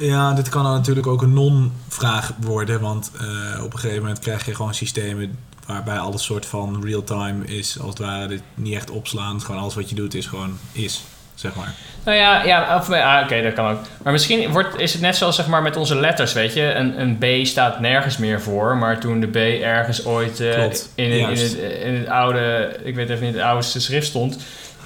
Ja, 0.00 0.32
dit 0.32 0.48
kan 0.48 0.62
dan 0.62 0.72
natuurlijk 0.72 1.06
ook 1.06 1.22
een 1.22 1.32
non-vraag 1.32 2.32
worden, 2.40 2.80
want 2.80 3.10
eh, 3.20 3.64
op 3.64 3.72
een 3.72 3.78
gegeven 3.78 4.02
moment 4.02 4.18
krijg 4.18 4.46
je 4.46 4.54
gewoon 4.54 4.74
systemen 4.74 5.38
waarbij 5.66 5.98
alles 5.98 6.24
soort 6.24 6.46
van 6.46 6.82
real-time 6.84 7.44
is, 7.44 7.78
als 7.80 7.88
het 7.88 7.98
ware, 7.98 8.26
dit 8.26 8.42
niet 8.54 8.74
echt 8.74 8.90
opslaan. 8.90 9.40
Gewoon 9.40 9.60
alles 9.60 9.74
wat 9.74 9.88
je 9.88 9.94
doet 9.94 10.14
is 10.14 10.26
gewoon 10.26 10.58
is, 10.72 11.02
zeg 11.34 11.54
maar. 11.54 11.74
Nou 12.04 12.16
ja, 12.16 12.42
ja 12.44 12.76
of, 12.76 12.90
ah, 12.90 13.20
oké, 13.24 13.42
dat 13.42 13.52
kan 13.52 13.70
ook. 13.70 13.78
Maar 14.02 14.12
misschien 14.12 14.50
wordt, 14.52 14.78
is 14.80 14.92
het 14.92 15.02
net 15.02 15.16
zoals 15.16 15.36
zeg 15.36 15.46
maar, 15.46 15.62
met 15.62 15.76
onze 15.76 15.94
letters, 16.00 16.32
weet 16.32 16.54
je. 16.54 16.72
Een, 16.74 17.00
een 17.00 17.18
B 17.18 17.46
staat 17.46 17.80
nergens 17.80 18.16
meer 18.16 18.40
voor, 18.40 18.76
maar 18.76 19.00
toen 19.00 19.20
de 19.20 19.26
B 19.26 19.36
ergens 19.62 20.04
ooit 20.04 20.40
eh, 20.40 20.54
Klopt, 20.54 20.92
in, 20.94 21.10
het- 21.10 21.38
in, 21.38 21.44
het, 21.44 21.54
in 21.82 21.94
het 21.94 22.08
oude, 22.08 22.76
ik 22.84 22.94
weet 22.94 23.08
even 23.10 23.24
niet, 23.26 23.34
het 23.34 23.42
oude 23.42 23.62
schrift 23.62 24.06
stond... 24.06 24.38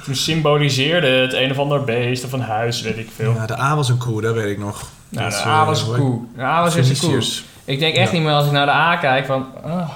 Toen 0.05 0.15
symboliseerde 0.15 1.07
het 1.07 1.33
een 1.33 1.51
of 1.51 1.59
ander 1.59 1.85
beest 1.85 2.25
of 2.25 2.33
een 2.33 2.41
huis, 2.41 2.81
weet 2.81 2.99
ik 2.99 3.09
veel. 3.17 3.33
Ja, 3.33 3.47
de 3.47 3.59
A 3.61 3.77
was 3.77 3.89
een 3.89 3.99
koe, 3.99 4.21
dat 4.21 4.35
weet 4.35 4.51
ik 4.51 4.59
nog. 4.59 4.89
Nou, 5.09 5.31
Dat 5.31 5.43
de 5.43 5.49
A 5.49 5.61
eh, 5.61 5.67
was 5.67 5.83
een 5.83 5.95
koe. 5.99 6.21
De 6.37 6.43
A 6.43 6.63
was 6.63 6.75
een 6.75 6.99
koe. 6.99 7.23
Ik 7.65 7.79
denk 7.79 7.95
echt 7.95 8.11
Ja. 8.11 8.15
niet 8.17 8.23
meer 8.27 8.33
als 8.33 8.47
ik 8.47 8.53
naar 8.53 8.67
de 8.67 8.73
A 8.73 8.97
kijk 8.97 9.27
van... 9.27 9.47
Oh, 9.65 9.89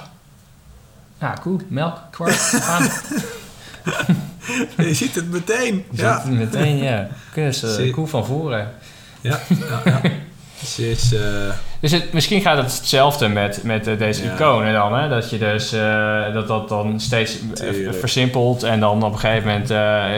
ja, 1.19 1.33
koe, 1.33 1.59
melk, 1.67 1.97
kwart, 2.11 2.61
aan. 2.67 2.89
Je 4.85 4.93
ziet 4.93 5.15
het 5.15 5.31
meteen. 5.31 5.85
Ja. 5.91 6.21
Ja, 6.25 6.29
Meteen, 6.31 6.77
ja. 6.77 7.07
Kus, 7.33 7.63
eh, 7.63 7.69
Zie- 7.69 7.91
koe 7.91 8.07
van 8.07 8.25
voren. 8.25 8.71
ja, 9.21 9.39
ja. 9.69 9.81
ja. 9.85 10.01
Ze 10.65 10.91
is... 10.91 11.13
eh, 11.13 11.49
Dus 11.79 11.91
het, 11.91 12.13
misschien 12.13 12.41
gaat 12.41 12.57
het 12.57 12.77
hetzelfde 12.77 13.27
met, 13.27 13.63
met 13.63 13.87
eh, 13.87 13.97
deze 13.97 14.23
Ja. 14.23 14.33
iconen 14.33 14.73
dan, 14.73 14.97
hè? 14.99 15.09
Dat 15.09 15.29
je 15.29 15.37
dus 15.37 15.71
eh, 15.71 16.33
dat 16.33 16.47
dat 16.47 16.69
dan 16.69 16.99
steeds 16.99 17.39
eh, 17.39 17.69
Tuurlijk. 17.69 17.97
versimpelt 17.99 18.63
en 18.63 18.79
dan 18.79 19.03
op 19.03 19.13
een 19.13 19.19
gegeven 19.19 19.47
moment 19.47 19.69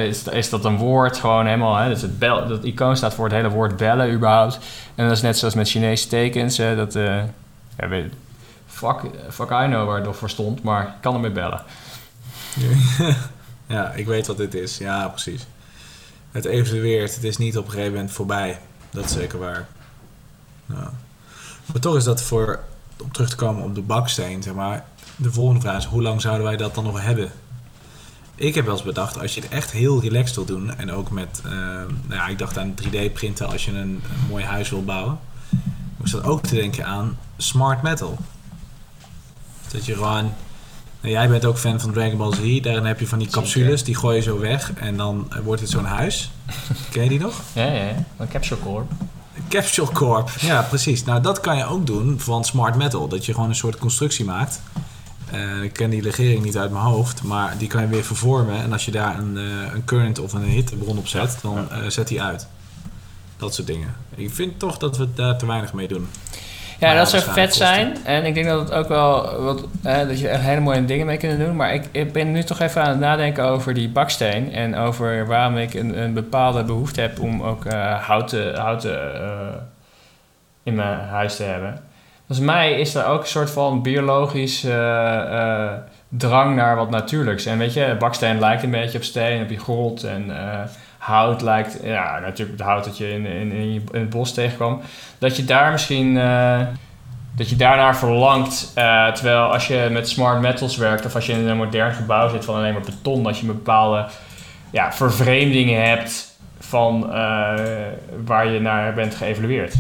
is, 0.10 0.24
is 0.24 0.50
dat 0.50 0.66
een 0.66 0.78
woord 0.78 1.18
gewoon 1.18 1.46
helemaal, 1.46 1.76
hè? 1.76 1.90
Dus 1.90 2.02
het 2.02 2.20
bel, 2.20 2.48
dat 2.48 2.64
icoon 2.64 2.98
staat 2.98 3.14
voor 3.14 3.26
het 3.26 3.34
hele 3.34 3.50
woord 3.50 3.78
bellen 3.78 4.14
überhaupt. 4.14 4.60
En 4.96 5.08
dat 5.08 5.16
is 5.16 5.22
net 5.22 5.38
zoals 5.38 5.54
met 5.54 5.70
Chinese 5.70 6.08
tekens, 6.08 6.58
hè? 6.58 6.76
Dat, 6.76 6.94
ja, 6.94 7.88
weet, 7.90 8.14
fuck, 8.68 8.96
fuck 9.30 9.50
I 9.50 9.66
know 9.66 9.88
waar 9.88 10.02
het 10.06 10.16
voor 10.16 10.30
stond, 10.30 10.64
maar 10.64 10.84
ik 10.84 10.94
kan 11.00 11.14
ermee 11.14 11.32
bellen. 11.32 11.62
ja, 13.68 13.92
ik 13.96 14.06
weet 14.06 14.28
wat 14.28 14.38
dit 14.38 14.54
is. 14.54 14.78
Ja, 14.78 15.08
precies. 15.08 15.46
Het 16.32 16.46
evolueert. 16.46 17.16
Het 17.16 17.24
is 17.24 17.38
niet 17.38 17.58
op 17.58 17.66
een 17.66 17.72
gegeven 17.72 17.94
moment 17.94 18.12
voorbij. 18.12 18.60
Dat 18.90 19.06
is 19.06 19.12
zeker 19.12 19.40
waar. 19.40 19.68
Ja. 20.66 20.92
Maar 21.72 21.82
toch 21.82 21.96
is 21.96 22.04
dat 22.04 22.22
voor, 22.22 22.60
om 23.04 23.12
terug 23.12 23.30
te 23.30 23.36
komen 23.36 23.64
op 23.64 23.76
de 23.76 23.82
baksteen, 23.82 24.44
zeg 24.44 24.54
maar. 24.54 24.86
De 25.16 25.32
volgende 25.32 25.62
vraag 25.62 25.78
is, 25.78 25.86
hoe 25.86 26.02
lang 26.02 26.22
zouden 26.22 26.46
wij 26.46 26.58
dat 26.58 26.76
dan 26.76 26.84
nog 26.84 27.02
hebben? 27.02 27.32
Ik 28.36 28.56
heb 28.56 28.66
wel 28.66 28.74
eens 28.74 28.84
bedacht, 28.84 29.20
als 29.20 29.36
je 29.36 29.42
het 29.42 29.50
echt 29.50 29.72
heel 29.72 30.02
relaxed 30.02 30.36
wil 30.36 30.46
doen, 30.46 30.78
en 30.78 30.92
ook 30.92 31.12
met, 31.12 31.42
eh, 31.46 31.52
nou 31.52 31.88
ja, 32.10 32.28
ik 32.28 32.38
dacht 32.38 32.58
aan 32.58 32.74
3D-printen 32.76 33.48
als 33.48 33.66
je 33.66 33.72
een, 33.72 33.78
een 33.78 34.02
mooi 34.30 34.44
huis 34.44 34.70
wil 34.70 34.84
bouwen. 34.84 35.20
Ik 36.00 36.08
zat 36.08 36.24
ook 36.24 36.42
te 36.42 36.56
denken 36.56 36.86
aan 36.86 37.18
smart 37.38 37.82
metal. 37.82 38.18
Dat 39.72 39.86
je 39.86 39.94
gewoon 39.94 40.32
nou, 41.02 41.14
jij 41.14 41.30
bent 41.30 41.46
ook 41.46 41.58
fan 41.58 41.80
van 41.80 41.92
Dragon 41.94 42.18
Ball 42.18 42.34
Z. 42.34 42.62
Daarin 42.62 42.86
heb 42.86 43.00
je 43.00 43.08
van 43.08 43.20
die 43.20 43.28
capsules, 43.28 43.84
die 43.84 43.96
gooi 43.96 44.16
je 44.16 44.22
zo 44.22 44.40
weg. 44.40 44.74
En 44.74 44.98
dan 44.98 45.32
wordt 45.44 45.62
het 45.62 45.70
zo'n 45.70 45.86
huis. 45.86 46.32
Ken 46.92 47.04
je 47.04 47.10
die 47.10 47.20
nog? 47.20 47.42
Ja, 47.54 47.66
ja, 47.66 47.84
ja. 47.84 48.06
Een 48.18 48.28
capsule 48.28 48.60
core. 48.60 48.84
Capsule 49.52 49.92
Corp. 49.92 50.30
Ja, 50.40 50.62
precies. 50.62 51.04
Nou, 51.04 51.22
dat 51.22 51.40
kan 51.40 51.58
je 51.58 51.66
ook 51.66 51.86
doen 51.86 52.20
van 52.20 52.46
Smart 52.46 52.76
Metal. 52.76 53.08
Dat 53.08 53.26
je 53.26 53.34
gewoon 53.34 53.50
een 53.50 53.56
soort 53.56 53.78
constructie 53.78 54.26
maakt. 54.26 54.62
Eh, 55.32 55.64
ik 55.64 55.74
ken 55.74 55.90
die 55.90 56.02
legering 56.02 56.44
niet 56.44 56.58
uit 56.58 56.72
mijn 56.72 56.84
hoofd. 56.84 57.24
Maar 57.24 57.58
die 57.58 57.68
kan 57.68 57.82
je 57.82 57.88
weer 57.88 58.04
vervormen. 58.04 58.62
En 58.62 58.72
als 58.72 58.86
je 58.86 58.92
daar 58.92 59.20
een, 59.20 59.38
eh, 59.38 59.74
een 59.74 59.86
current 59.86 60.20
of 60.20 60.34
een 60.34 60.44
hittebron 60.44 60.98
op 60.98 61.08
zet, 61.08 61.38
dan 61.42 61.72
eh, 61.72 61.88
zet 61.88 62.08
die 62.08 62.22
uit. 62.22 62.48
Dat 63.38 63.54
soort 63.54 63.68
dingen. 63.68 63.96
Ik 64.16 64.34
vind 64.34 64.60
toch 64.60 64.78
dat 64.78 64.98
we 64.98 65.14
daar 65.14 65.38
te 65.38 65.46
weinig 65.46 65.74
mee 65.74 65.88
doen. 65.88 66.08
Ja, 66.82 66.88
Maar 66.88 66.96
dat 66.96 67.10
zou 67.10 67.24
vet 67.24 67.56
zijn. 67.56 67.98
En 68.04 68.26
ik 68.26 68.34
denk 68.34 68.46
dat 68.46 68.60
het 68.60 68.72
ook 68.72 68.88
wel 68.88 69.42
wat, 69.42 69.64
eh, 69.84 70.08
dat 70.08 70.20
je 70.20 70.28
echt 70.28 70.42
hele 70.42 70.60
mooie 70.60 70.86
dingen 70.86 71.06
mee 71.06 71.18
kunt 71.18 71.40
doen. 71.40 71.56
Maar 71.56 71.74
ik, 71.74 71.84
ik 71.92 72.14
ben 72.14 72.32
nu 72.32 72.44
toch 72.44 72.60
even 72.60 72.82
aan 72.82 72.90
het 72.90 73.00
nadenken 73.00 73.44
over 73.44 73.74
die 73.74 73.90
baksteen. 73.90 74.54
En 74.54 74.76
over 74.76 75.28
waarom 75.28 75.58
ik 75.58 75.74
een, 75.74 76.02
een 76.02 76.14
bepaalde 76.14 76.64
behoefte 76.64 77.02
heb 77.02 77.20
om 77.20 77.44
ook 77.44 77.66
eh, 77.66 78.04
houten, 78.04 78.60
houten 78.60 79.22
eh, 79.22 79.56
in 80.64 80.76
mijn 80.76 81.00
huis 81.00 81.36
te 81.36 81.44
hebben. 81.44 81.82
Volgens 82.28 82.48
mij 82.48 82.80
is 82.80 82.96
er 82.96 83.06
ook 83.06 83.22
een 83.22 83.28
soort 83.28 83.52
van 83.52 83.82
biologisch 83.82 84.64
eh, 84.64 85.70
drang 86.08 86.56
naar 86.56 86.76
wat 86.76 86.90
natuurlijks. 86.90 87.46
En 87.46 87.58
weet 87.58 87.74
je, 87.74 87.96
baksteen 88.00 88.40
lijkt 88.40 88.64
een 88.64 88.72
beetje 88.72 88.98
op 88.98 89.04
steen, 89.04 89.42
op 89.42 89.50
je 89.50 89.60
grond. 89.60 90.04
En 90.04 90.32
hout 91.02 91.42
lijkt, 91.42 91.80
ja, 91.84 92.20
natuurlijk 92.20 92.58
het 92.58 92.68
hout 92.68 92.84
dat 92.84 92.98
je 92.98 93.12
in, 93.14 93.26
in, 93.26 93.52
in, 93.52 93.88
het 93.92 94.10
bos 94.10 94.34
tegenkwam. 94.34 94.82
Dat 95.18 95.38
je 95.38 95.46
daar 95.46 95.72
misschien, 95.72 96.18
eh, 96.18 96.60
dat 97.36 97.50
je 97.50 97.56
daarnaar 97.56 97.96
verlangt. 97.96 98.72
eh, 98.76 99.12
terwijl 99.12 99.54
als 99.54 99.68
je 99.68 99.88
met 99.92 100.10
smart 100.10 100.42
metals 100.42 100.78
werkt 100.78 101.06
of 101.06 101.16
als 101.16 101.26
je 101.26 101.34
in 101.34 101.48
een 101.48 101.58
modern 101.58 101.94
gebouw 101.94 102.30
zit 102.30 102.46
van 102.46 102.56
alleen 102.56 102.74
maar 102.74 102.82
beton, 102.82 103.24
dat 103.24 103.38
je 103.38 103.48
een 103.48 103.54
bepaalde 103.54 104.06
ja, 104.70 104.94
vervreemdingen 104.94 105.90
hebt 105.90 106.40
van 106.60 107.04
eh, 107.04 107.54
waar 108.26 108.48
je 108.48 108.60
naar 108.60 108.94
bent 108.94 109.16
geëvalueerd. 109.16 109.76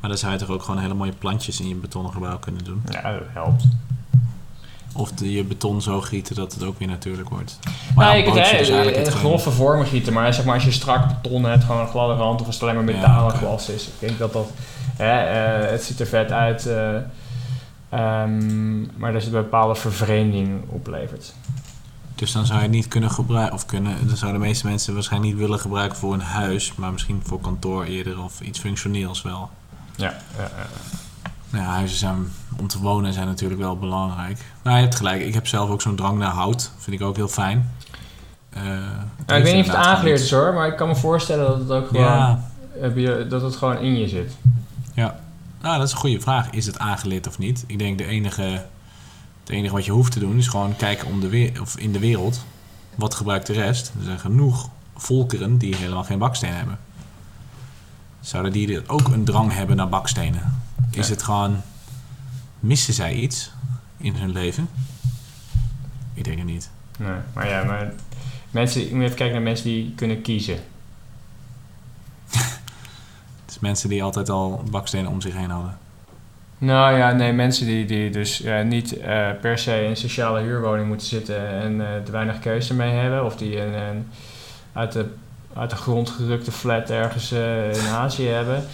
Maar 0.00 0.10
dan 0.10 0.18
zou 0.18 0.32
je 0.32 0.38
toch 0.38 0.50
ook 0.50 0.62
gewoon 0.62 0.80
hele 0.80 0.94
mooie 0.94 1.12
plantjes 1.12 1.60
in 1.60 1.68
je 1.68 1.74
betonnen 1.74 2.12
gebouw 2.12 2.38
kunnen 2.38 2.64
doen. 2.64 2.82
Ja, 2.90 3.12
dat 3.12 3.22
helpt. 3.32 3.64
Of 4.98 5.12
de, 5.12 5.32
je 5.32 5.44
beton 5.44 5.82
zo 5.82 6.00
gieten 6.00 6.34
dat 6.34 6.52
het 6.54 6.62
ook 6.64 6.78
weer 6.78 6.88
natuurlijk 6.88 7.28
wordt. 7.28 7.58
Nou, 7.96 8.08
ja, 8.08 8.14
je 8.14 8.22
kunt 8.22 8.34
bootje 8.34 8.54
hè, 8.54 8.60
is 8.60 8.68
eigenlijk 8.68 9.06
het 9.06 9.14
gewoon- 9.14 9.38
grove 9.38 9.50
vormen 9.50 9.86
gieten, 9.86 10.12
maar 10.12 10.34
zeg 10.34 10.44
maar 10.44 10.54
als 10.54 10.64
je 10.64 10.70
strak 10.70 11.08
beton 11.08 11.44
hebt, 11.44 11.64
gewoon 11.64 11.80
een 11.80 11.88
gladde 11.88 12.14
rand, 12.14 12.40
of 12.40 12.46
als 12.46 12.54
het 12.54 12.64
alleen 12.64 12.74
maar 12.74 12.84
metaal 12.94 13.28
en 13.28 13.34
oké. 13.34 13.44
glas 13.44 13.68
is. 13.68 13.86
Ik 13.86 13.92
denk 13.98 14.18
dat 14.18 14.32
dat, 14.32 14.50
hè, 14.96 15.18
eh, 15.20 15.70
het 15.70 15.84
ziet 15.84 16.00
er 16.00 16.06
vet 16.06 16.32
uit, 16.32 16.66
eh, 16.66 16.94
ehm, 17.88 18.80
maar 18.80 19.12
dat 19.12 19.24
het 19.24 19.32
een 19.32 19.42
bepaalde 19.42 19.74
vervreemding 19.74 20.60
oplevert. 20.68 21.32
Dus 22.14 22.32
dan 22.32 22.46
zou 22.46 22.58
je 22.58 22.64
het 22.64 22.74
niet 22.74 22.88
kunnen 22.88 23.10
gebruiken, 23.10 23.54
of 23.54 23.66
kunnen, 23.66 24.06
dan 24.06 24.16
zouden 24.16 24.40
de 24.40 24.46
meeste 24.46 24.66
mensen 24.66 24.94
waarschijnlijk 24.94 25.32
niet 25.32 25.40
willen 25.42 25.58
gebruiken 25.60 25.98
voor 25.98 26.12
een 26.14 26.20
huis, 26.20 26.72
maar 26.74 26.92
misschien 26.92 27.20
voor 27.24 27.40
kantoor 27.40 27.84
eerder 27.84 28.22
of 28.22 28.40
iets 28.40 28.58
functioneels 28.58 29.22
wel. 29.22 29.50
Ja, 29.96 30.14
ja, 30.36 30.42
ja. 30.56 30.66
Nou 31.50 31.64
ja, 31.64 31.70
huizen 31.70 31.98
zijn, 31.98 32.28
om 32.58 32.66
te 32.66 32.78
wonen 32.78 33.12
zijn 33.12 33.26
natuurlijk 33.26 33.60
wel 33.60 33.78
belangrijk. 33.78 34.38
Maar 34.62 34.74
je 34.76 34.80
hebt 34.82 34.94
gelijk, 34.94 35.22
ik 35.22 35.34
heb 35.34 35.46
zelf 35.46 35.70
ook 35.70 35.80
zo'n 35.82 35.96
drang 35.96 36.18
naar 36.18 36.30
hout, 36.32 36.70
vind 36.78 37.00
ik 37.00 37.06
ook 37.06 37.16
heel 37.16 37.28
fijn. 37.28 37.70
Eh, 38.50 38.62
Nou, 38.62 39.38
ik 39.38 39.44
weet 39.44 39.54
niet 39.54 39.64
of 39.68 39.70
het 39.76 39.86
aangeleerd 39.86 40.20
is 40.20 40.30
hoor, 40.30 40.54
maar 40.54 40.66
ik 40.68 40.76
kan 40.76 40.88
me 40.88 40.96
voorstellen 40.96 41.46
dat 41.46 41.58
het 41.58 41.70
ook 41.70 41.86
gewoon, 41.88 42.02
Ja, 42.04 42.50
heb 42.80 42.96
je- 42.96 43.26
dat 43.28 43.42
het 43.42 43.56
gewoon 43.56 43.78
in 43.78 43.98
je 43.98 44.08
zit. 44.08 44.36
nou, 45.60 45.78
dat 45.78 45.86
is 45.86 45.92
een 45.92 45.98
goede 45.98 46.20
vraag. 46.20 46.50
Is 46.50 46.66
het 46.66 46.78
aangeleerd 46.78 47.26
of 47.26 47.38
niet? 47.38 47.64
Ik 47.66 47.78
denk 47.78 47.98
de 47.98 48.04
enige, 48.06 48.42
het 49.40 49.48
enige 49.48 49.74
wat 49.74 49.84
je 49.84 49.90
hoeft 49.92 50.12
te 50.12 50.18
doen 50.18 50.36
is 50.38 50.46
gewoon 50.48 50.76
kijken 50.76 51.08
om 51.08 51.20
de 51.20 51.28
weer, 51.28 51.60
of 51.60 51.76
in 51.78 51.92
de 51.92 51.98
wereld. 51.98 52.44
Wat 52.94 53.14
gebruikt 53.14 53.46
de 53.46 53.52
rest? 53.52 53.92
Er 53.98 54.04
zijn 54.04 54.18
genoeg 54.18 54.68
volkeren 54.96 55.58
die 55.58 55.76
helemaal 55.76 56.04
geen 56.04 56.18
baksteen 56.18 56.52
hebben. 56.54 56.78
Zouden 58.20 58.52
die 58.52 58.88
ook 58.88 59.08
een 59.08 59.24
drang 59.24 59.52
hebben 59.52 59.76
naar 59.76 59.88
bakstenen? 59.88 60.62
Is 60.98 61.08
het 61.08 61.22
gewoon... 61.22 61.62
Missen 62.60 62.94
zij 62.94 63.14
iets 63.14 63.50
in 63.96 64.14
hun 64.14 64.32
leven? 64.32 64.68
Ik 66.14 66.24
denk 66.24 66.36
het 66.36 66.46
niet. 66.46 66.70
Nee, 66.98 67.16
maar 67.32 67.48
ja, 67.48 67.64
maar 67.64 67.92
mensen, 68.50 68.88
je 68.88 68.94
moet 68.94 69.04
even 69.04 69.16
kijken 69.16 69.34
naar 69.34 69.44
mensen 69.44 69.64
die 69.64 69.92
kunnen 69.94 70.22
kiezen. 70.22 70.58
Het 73.44 73.50
is 73.50 73.58
mensen 73.58 73.88
die 73.88 74.02
altijd 74.02 74.28
al 74.28 74.62
bakstenen 74.70 75.10
om 75.10 75.20
zich 75.20 75.34
heen 75.34 75.50
hadden. 75.50 75.78
Nou 76.58 76.96
ja, 76.96 77.12
nee, 77.12 77.32
mensen 77.32 77.66
die, 77.66 77.84
die 77.84 78.10
dus 78.10 78.44
niet 78.64 78.98
eh, 78.98 79.28
per 79.40 79.58
se 79.58 79.82
in 79.82 79.90
een 79.90 79.96
sociale 79.96 80.40
huurwoning 80.40 80.88
moeten 80.88 81.06
zitten 81.06 81.48
en 81.48 81.80
eh, 81.80 82.02
te 82.04 82.12
weinig 82.12 82.38
keuze 82.38 82.74
mee 82.74 82.92
hebben. 82.92 83.24
Of 83.24 83.36
die 83.36 83.60
een, 83.60 83.74
een 83.74 84.08
uit, 84.72 84.92
de, 84.92 85.06
uit 85.54 85.70
de 85.70 85.76
grond 85.76 86.10
gerukte 86.10 86.52
flat 86.52 86.90
ergens 86.90 87.32
eh, 87.32 87.74
in 87.74 87.86
Azië 87.86 88.26
hebben. 88.26 88.64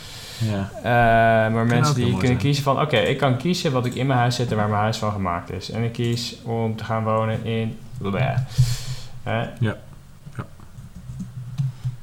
Ja. 0.51 0.71
Eh, 0.77 1.53
maar 1.55 1.67
mensen 1.67 1.95
die 1.95 2.05
kunnen 2.05 2.27
zijn. 2.27 2.39
kiezen 2.39 2.63
van, 2.63 2.81
oké, 2.81 2.97
ik 2.97 3.19
kan 3.19 3.37
kiezen 3.37 3.73
wat 3.73 3.87
ik 3.87 3.95
in 3.95 4.07
mijn 4.07 4.19
huis 4.19 4.37
zet 4.37 4.51
en 4.51 4.57
waar 4.57 4.69
mijn 4.69 4.81
huis 4.81 4.97
van 4.97 5.13
gemaakt 5.13 5.53
is. 5.53 5.71
En 5.71 5.83
ik 5.83 5.93
kies 5.93 6.37
om 6.43 6.77
te 6.77 6.85
gaan 6.85 7.05
wonen 7.05 7.45
in... 7.45 7.79
Bleh. 7.99 8.39
Hè? 9.23 9.49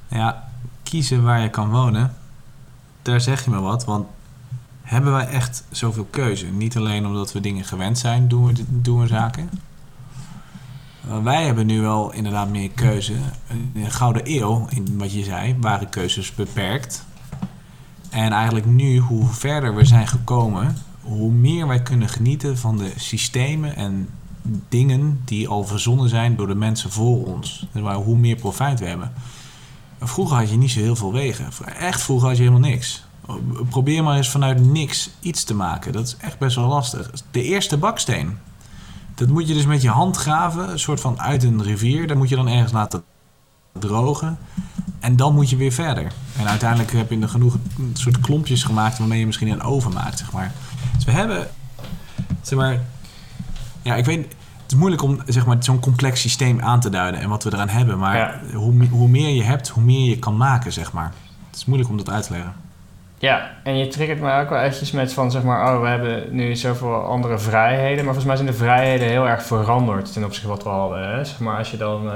Ja, 0.07 0.49
kiezen 0.83 1.23
waar 1.23 1.41
je 1.41 1.49
kan 1.49 1.69
wonen. 1.69 2.15
Daar 3.01 3.21
zeg 3.21 3.45
je 3.45 3.51
me 3.51 3.59
wat, 3.59 3.85
want 3.85 4.07
hebben 4.81 5.11
wij 5.11 5.27
echt 5.27 5.63
zoveel 5.69 6.07
keuze. 6.09 6.45
Niet 6.45 6.77
alleen 6.77 7.05
omdat 7.05 7.33
we 7.33 7.39
dingen 7.39 7.65
gewend 7.65 7.97
zijn, 7.97 8.27
doen 8.27 8.45
we, 8.45 8.63
doen 8.67 8.99
we 8.99 9.07
zaken. 9.07 9.49
Wij 11.23 11.45
hebben 11.45 11.65
nu 11.65 11.81
wel 11.81 12.13
inderdaad 12.13 12.49
meer 12.49 12.69
keuze. 12.69 13.13
In 13.47 13.71
de 13.73 13.89
Gouden 13.89 14.21
Eeuw, 14.25 14.67
in 14.69 14.97
wat 14.97 15.13
je 15.13 15.23
zei, 15.23 15.55
waren 15.59 15.89
keuzes 15.89 16.35
beperkt. 16.35 17.05
En 18.11 18.31
eigenlijk 18.31 18.65
nu, 18.65 18.97
hoe 18.97 19.27
verder 19.27 19.75
we 19.75 19.85
zijn 19.85 20.07
gekomen, 20.07 20.77
hoe 21.01 21.31
meer 21.31 21.67
wij 21.67 21.81
kunnen 21.81 22.09
genieten 22.09 22.57
van 22.57 22.77
de 22.77 22.91
systemen 22.95 23.75
en 23.75 24.09
dingen 24.69 25.21
die 25.25 25.47
al 25.47 25.63
verzonnen 25.65 26.09
zijn 26.09 26.35
door 26.35 26.47
de 26.47 26.55
mensen 26.55 26.91
voor 26.91 27.25
ons. 27.25 27.67
Dus 27.71 27.93
hoe 27.93 28.17
meer 28.17 28.35
profijt 28.35 28.79
we 28.79 28.85
hebben. 28.85 29.11
Vroeger 29.99 30.37
had 30.37 30.49
je 30.49 30.57
niet 30.57 30.71
zo 30.71 30.79
heel 30.79 30.95
veel 30.95 31.13
wegen. 31.13 31.45
Echt 31.79 32.01
vroeger 32.01 32.27
had 32.27 32.37
je 32.37 32.43
helemaal 32.43 32.69
niks. 32.69 33.03
Probeer 33.69 34.03
maar 34.03 34.17
eens 34.17 34.29
vanuit 34.29 34.65
niks 34.65 35.09
iets 35.19 35.43
te 35.43 35.53
maken. 35.53 35.91
Dat 35.91 36.07
is 36.07 36.17
echt 36.17 36.39
best 36.39 36.55
wel 36.55 36.67
lastig. 36.67 37.11
De 37.31 37.43
eerste 37.43 37.77
baksteen. 37.77 38.37
Dat 39.15 39.29
moet 39.29 39.47
je 39.47 39.53
dus 39.53 39.65
met 39.65 39.81
je 39.81 39.89
hand 39.89 40.17
graven, 40.17 40.71
een 40.71 40.79
soort 40.79 41.01
van 41.01 41.19
uit 41.19 41.43
een 41.43 41.63
rivier. 41.63 42.07
Dat 42.07 42.17
moet 42.17 42.29
je 42.29 42.35
dan 42.35 42.47
ergens 42.47 42.71
laten 42.71 43.03
drogen. 43.79 44.37
En 44.99 45.15
dan 45.15 45.33
moet 45.33 45.49
je 45.49 45.55
weer 45.55 45.71
verder. 45.71 46.11
En 46.39 46.47
uiteindelijk 46.47 46.91
heb 46.91 47.09
je 47.09 47.19
er 47.19 47.29
genoeg 47.29 47.57
soort 47.93 48.19
klompjes 48.19 48.63
gemaakt 48.63 48.97
waarmee 48.97 49.19
je 49.19 49.25
misschien 49.25 49.47
een 49.47 49.61
oven 49.61 49.93
maakt, 49.93 50.17
zeg 50.17 50.31
maar. 50.31 50.51
Dus 50.95 51.05
we 51.05 51.11
hebben, 51.11 51.47
zeg 52.41 52.59
maar, 52.59 52.79
ja, 53.81 53.95
ik 53.95 54.05
weet, 54.05 54.25
het 54.63 54.71
is 54.71 54.77
moeilijk 54.77 55.01
om 55.01 55.21
zeg 55.25 55.45
maar, 55.45 55.57
zo'n 55.59 55.79
complex 55.79 56.21
systeem 56.21 56.61
aan 56.61 56.79
te 56.79 56.89
duiden 56.89 57.21
en 57.21 57.29
wat 57.29 57.43
we 57.43 57.53
eraan 57.53 57.69
hebben. 57.69 57.97
Maar 57.97 58.41
hoe, 58.53 58.87
hoe 58.87 59.09
meer 59.09 59.29
je 59.29 59.43
hebt, 59.43 59.67
hoe 59.67 59.83
meer 59.83 60.09
je 60.09 60.19
kan 60.19 60.37
maken, 60.37 60.73
zeg 60.73 60.93
maar. 60.93 61.13
Het 61.47 61.55
is 61.55 61.65
moeilijk 61.65 61.89
om 61.89 61.97
dat 61.97 62.09
uit 62.09 62.23
te 62.23 62.31
leggen. 62.31 62.53
Ja, 63.17 63.51
en 63.63 63.77
je 63.77 63.87
triggert 63.87 64.19
me 64.19 64.39
ook 64.39 64.49
wel 64.49 64.59
eventjes 64.59 64.91
met 64.91 65.13
van 65.13 65.31
zeg 65.31 65.43
maar, 65.43 65.73
oh, 65.73 65.81
we 65.81 65.87
hebben 65.87 66.35
nu 66.35 66.55
zoveel 66.55 66.93
andere 66.93 67.39
vrijheden. 67.39 67.95
Maar 67.95 68.13
volgens 68.13 68.25
mij 68.25 68.35
zijn 68.35 68.47
de 68.47 68.53
vrijheden 68.53 69.07
heel 69.07 69.27
erg 69.27 69.43
veranderd 69.43 70.13
ten 70.13 70.23
opzichte 70.23 70.47
van 70.47 70.55
wat 70.55 70.63
we 70.63 70.69
hadden. 70.69 71.09
Hè? 71.09 71.25
Zeg 71.25 71.39
maar, 71.39 71.57
als 71.57 71.71
je 71.71 71.77
dan 71.77 72.05
uh, 72.05 72.13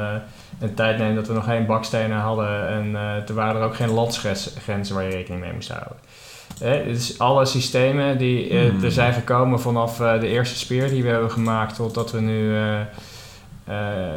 een 0.60 0.74
tijd 0.74 0.98
neemt 0.98 1.16
dat 1.16 1.28
we 1.28 1.34
nog 1.34 1.44
geen 1.44 1.66
bakstenen 1.66 2.18
hadden 2.18 2.68
en 2.68 2.92
uh, 2.92 3.16
toen 3.26 3.36
waren 3.36 3.62
er 3.62 3.68
ook 3.68 3.76
geen 3.76 3.92
landsgrenzen 3.92 4.96
waar 4.96 5.04
je 5.04 5.10
rekening 5.10 5.42
mee 5.42 5.54
moest 5.54 5.72
houden. 5.72 6.88
dus 6.88 7.20
alle 7.20 7.46
systemen 7.46 8.18
die 8.18 8.50
uh, 8.50 8.84
er 8.84 8.92
zijn 8.92 9.14
gekomen 9.14 9.60
vanaf 9.60 9.98
de 9.98 10.28
eerste 10.28 10.58
speer 10.58 10.90
die 10.90 11.04
we 11.04 11.10
hebben 11.10 11.32
gemaakt, 11.32 11.76
totdat 11.76 12.12
we 12.12 12.22
nu 12.22 12.56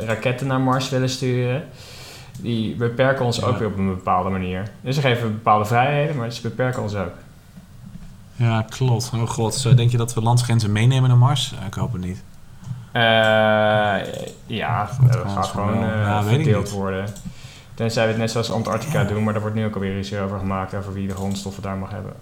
raketten 0.07 0.47
naar 0.47 0.61
Mars 0.61 0.89
willen 0.89 1.09
sturen 1.09 1.65
die 2.41 2.75
beperken 2.75 3.25
ons 3.25 3.43
ook 3.43 3.59
weer 3.59 3.69
op 3.69 3.79
een 3.79 3.87
bepaalde 3.87 4.31
manier. 4.31 4.71
Dus 4.81 4.95
ze 4.95 5.01
geven 5.01 5.33
bepaalde 5.33 5.65
vrijheden, 5.65 6.17
maar 6.17 6.33
ze 6.33 6.43
beperken 6.43 6.83
ons 6.83 6.95
ook. 6.95 7.13
Ja, 8.37 8.63
klopt. 8.63 9.11
Oh 9.15 9.29
god, 9.29 9.77
denk 9.77 9.91
je 9.91 9.97
dat 9.97 10.15
we 10.15 10.21
landsgrenzen 10.21 10.73
meenemen 10.73 11.09
naar 11.09 11.19
Mars? 11.19 11.55
Ik 11.67 11.75
hoop 11.75 11.93
het 11.93 12.05
niet. 12.05 12.23
Uh, 12.93 13.03
ja, 14.47 14.91
dat 15.11 15.33
gaat 15.35 15.47
gewoon 15.47 15.83
uh, 15.83 15.89
ja, 15.89 16.23
verdeeld 16.23 16.71
worden. 16.71 17.09
Tenzij 17.75 18.05
we 18.05 18.11
het 18.11 18.19
net 18.19 18.31
zoals 18.31 18.51
Antarctica 18.51 19.05
doen, 19.05 19.25
maar 19.25 19.33
daar 19.33 19.43
wordt 19.43 19.57
nu 19.57 19.65
ook 19.65 19.75
alweer 19.75 19.99
iets 19.99 20.15
over 20.15 20.39
gemaakt 20.39 20.75
over 20.75 20.93
wie 20.93 21.09
de 21.09 21.15
grondstoffen 21.15 21.63
daar 21.63 21.77
mag 21.77 21.91
hebben. 21.91 22.13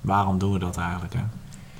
Waarom 0.00 0.38
doen 0.38 0.52
we 0.52 0.58
dat 0.58 0.76
eigenlijk? 0.76 1.14
Hè? 1.14 1.20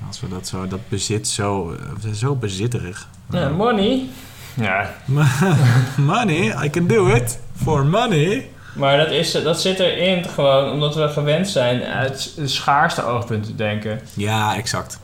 Als 0.07 0.21
we 0.21 0.27
dat 0.27 0.47
zo, 0.47 0.67
dat 0.67 0.89
bezit 0.89 1.27
zo, 1.27 1.71
eh, 2.03 2.11
zo 2.11 2.35
bezitterig. 2.35 3.07
Ja, 3.29 3.49
money. 3.49 4.09
Ja. 4.53 4.93
money, 5.97 6.65
I 6.65 6.69
can 6.69 6.87
do 6.87 7.07
it. 7.07 7.39
For 7.63 7.85
money. 7.85 8.49
Maar 8.75 8.97
dat, 8.97 9.11
is, 9.11 9.31
dat 9.31 9.61
zit 9.61 9.79
erin 9.79 10.25
gewoon 10.25 10.71
omdat 10.71 10.95
we 10.95 11.09
gewend 11.09 11.47
zijn 11.47 11.83
uit 11.83 12.33
het 12.35 12.51
schaarste 12.51 13.03
oogpunt 13.03 13.45
te 13.45 13.55
denken. 13.55 14.01
Ja, 14.13 14.55
exact. 14.55 14.99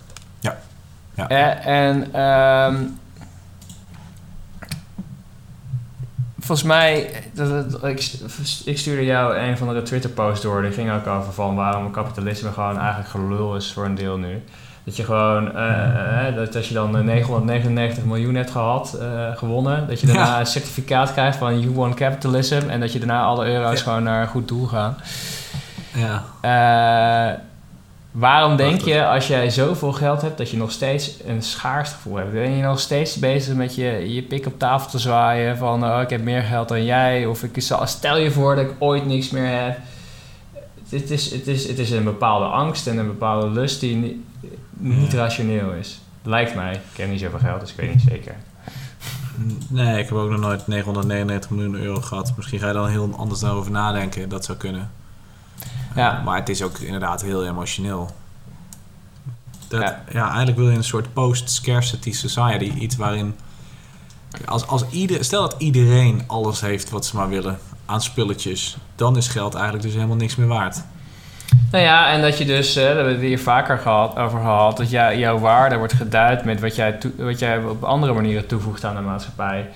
Ja. 1.30 1.60
Eh, 1.60 1.88
en 1.88 2.22
um, 2.22 3.00
volgens 6.40 6.64
mij, 6.64 7.24
dat, 7.34 7.84
ik, 7.84 8.12
ik 8.66 8.78
stuurde 8.78 9.06
jou 9.06 9.38
een 9.38 9.58
van 9.58 9.74
de 9.74 9.82
Twitter-posts 9.82 10.44
door. 10.44 10.62
Die 10.62 10.72
ging 10.72 10.92
ook 10.92 11.08
over 11.08 11.34
van 11.34 11.56
waarom 11.56 11.92
kapitalisme 11.92 12.52
gewoon 12.52 12.78
eigenlijk 12.78 13.10
gelul 13.10 13.56
is 13.56 13.74
voor 13.74 13.86
een 13.86 13.96
deel 13.96 14.18
nu. 14.18 14.44
Dat 14.84 14.96
je 14.96 15.04
gewoon, 15.04 15.48
uh, 15.56 16.30
uh, 16.30 16.36
dat 16.36 16.56
als 16.56 16.68
je 16.68 16.74
dan 16.74 17.06
999 17.06 18.04
miljoen 18.04 18.36
hebt 18.36 18.52
gehad, 18.52 18.98
uh, 19.02 19.38
gewonnen, 19.38 19.88
dat 19.88 20.02
je 20.02 20.08
daarna 20.12 20.40
een 20.40 20.46
certificaat 20.46 21.12
krijgt 21.12 21.38
van 21.38 21.60
You 21.60 21.74
Won 21.74 21.94
Capitalism 21.94 22.62
en 22.70 22.80
dat 22.80 22.94
je 22.94 23.00
daarna 23.00 23.24
alle 23.24 23.46
euro's 23.46 23.82
gewoon 23.82 24.04
naar 24.04 24.22
een 24.22 24.28
goed 24.28 24.48
doel 24.48 24.68
gaan. 24.68 24.98
Ja. 25.94 26.24
Waarom 28.12 28.56
denk 28.56 28.82
je, 28.82 29.06
als 29.06 29.28
jij 29.28 29.50
zoveel 29.50 29.92
geld 29.92 30.22
hebt, 30.22 30.38
dat 30.38 30.50
je 30.50 30.58
nog 30.58 30.72
steeds 30.72 31.14
een 31.26 31.42
schaarste 31.42 31.96
gevoel 31.96 32.16
hebt? 32.16 32.32
Ben 32.32 32.52
je 32.52 32.64
nog 32.64 32.80
steeds 32.80 33.16
bezig 33.16 33.56
met 33.56 33.76
je, 33.76 34.14
je 34.14 34.22
pik 34.22 34.46
op 34.46 34.60
tafel 34.60 34.90
te 34.90 35.00
zwaaien 35.00 35.58
van 35.58 35.84
oh, 35.84 36.02
ik 36.02 36.10
heb 36.10 36.22
meer 36.22 36.42
geld 36.42 36.68
dan 36.68 36.86
jij? 36.86 37.26
Of 37.26 37.44
ik, 37.44 37.64
stel 37.84 38.18
je 38.18 38.32
voor 38.32 38.56
dat 38.56 38.66
ik 38.66 38.74
ooit 38.80 39.06
niks 39.06 39.30
meer 39.30 39.64
heb. 39.64 39.78
Het 40.90 41.10
is, 41.10 41.32
het, 41.32 41.48
is, 41.48 41.68
het 41.68 41.80
is 41.80 41.92
een 41.92 42.04
bepaalde 42.04 42.46
angst 42.46 42.88
en 42.88 42.98
een 42.98 43.08
bepaalde 43.08 43.50
lust 43.50 43.80
die 43.80 44.24
niet 44.78 45.14
rationeel 45.14 45.72
is. 45.72 46.00
Lijkt 46.24 46.56
mij. 46.56 46.74
Ik 46.74 46.98
heb 46.98 47.10
niet 47.10 47.20
zoveel 47.20 47.40
geld, 47.40 47.60
dus 47.60 47.72
ik 47.72 47.78
weet 47.78 47.94
niet 47.94 48.04
zeker. 48.10 48.36
Nee, 49.68 50.00
ik 50.00 50.10
heb 50.10 50.18
ook 50.18 50.30
nog 50.30 50.40
nooit 50.40 50.68
999 50.68 51.50
miljoen 51.50 51.76
euro 51.76 52.02
gehad. 52.02 52.34
Misschien 52.36 52.60
ga 52.60 52.68
je 52.68 52.74
dan 52.74 52.88
heel 52.88 53.10
anders 53.18 53.40
daarover 53.40 53.72
nadenken. 53.72 54.30
Dat 54.30 54.46
zou 54.46 54.58
kunnen. 54.58 54.92
Ja. 55.96 56.22
maar 56.26 56.36
het 56.36 56.50
is 56.50 56.62
ook 56.62 56.78
inderdaad 56.78 57.22
heel 57.22 57.46
emotioneel. 57.46 58.10
Dat, 59.68 59.82
ja. 59.82 60.02
ja. 60.12 60.28
eigenlijk 60.28 60.58
wil 60.58 60.70
je 60.70 60.76
een 60.76 60.84
soort 60.84 61.14
post-scarcity 61.14 62.12
society. 62.12 62.72
Iets 62.76 62.96
waarin... 62.96 63.36
Als, 64.46 64.68
als 64.68 64.86
ieder, 64.90 65.24
stel 65.24 65.42
dat 65.42 65.56
iedereen 65.58 66.24
alles 66.28 66.62
heeft 66.62 66.90
wat 66.90 67.06
ze 67.06 67.16
maar 67.16 67.30
willen 67.30 67.60
aan 67.86 68.02
spulletjes... 68.02 68.78
dan 68.96 69.18
is 69.18 69.28
geld 69.28 69.54
eigenlijk 69.54 69.84
dus 69.84 69.94
helemaal 69.94 70.16
niks 70.16 70.36
meer 70.36 70.48
waard. 70.48 70.82
Nou 71.72 71.84
ja, 71.84 72.12
en 72.12 72.22
dat 72.22 72.38
je 72.38 72.46
dus, 72.46 72.78
uh, 72.78 72.84
daar 72.84 72.96
hebben 72.96 73.06
we 73.06 73.20
het 73.20 73.28
hier 73.28 73.40
vaker 73.40 73.78
gehad, 73.78 74.18
over 74.18 74.40
gehad, 74.40 74.78
dat 74.78 74.90
jij, 74.90 75.18
jouw 75.18 75.40
waarde 75.40 75.78
wordt 75.78 75.94
geduid 75.94 76.46
met 76.46 76.60
wat 76.60 76.76
jij, 76.76 76.98
wat 77.18 77.40
jij 77.40 77.64
op 77.64 77.84
andere 77.84 78.14
manieren 78.14 78.48
toevoegt 78.48 78.86
aan 78.86 78.96
de 78.96 79.02
maatschappij. 79.02 79.70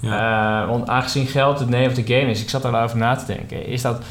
Ja. 0.00 0.62
Uh, 0.62 0.68
want 0.68 0.88
aangezien 0.88 1.26
geld 1.26 1.58
het 1.58 1.68
name 1.68 1.86
of 1.86 1.94
the 1.94 2.06
game 2.06 2.30
is, 2.30 2.42
ik 2.42 2.48
zat 2.48 2.64
erover 2.64 2.96
na 2.96 3.16
te 3.16 3.26
denken, 3.26 3.66
is 3.66 3.82
dat 3.82 4.02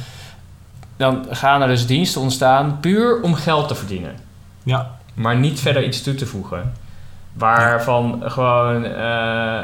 dan 0.98 1.26
gaan 1.30 1.62
er 1.62 1.68
dus 1.68 1.88
diensten 1.88 2.22
ontstaan 2.22 2.78
puur 2.80 3.22
om 3.22 3.36
geld 3.36 3.68
te 3.68 3.76
verdienen. 3.76 4.16
Ja. 4.64 4.96
Maar 5.14 5.36
niet 5.36 5.60
verder 5.60 5.84
iets 5.84 6.04
toe 6.04 6.16
te 6.16 6.26
voegen. 6.26 6.74
Waarvan 7.34 8.22
gewoon 8.26 8.86
uh, 8.86 8.92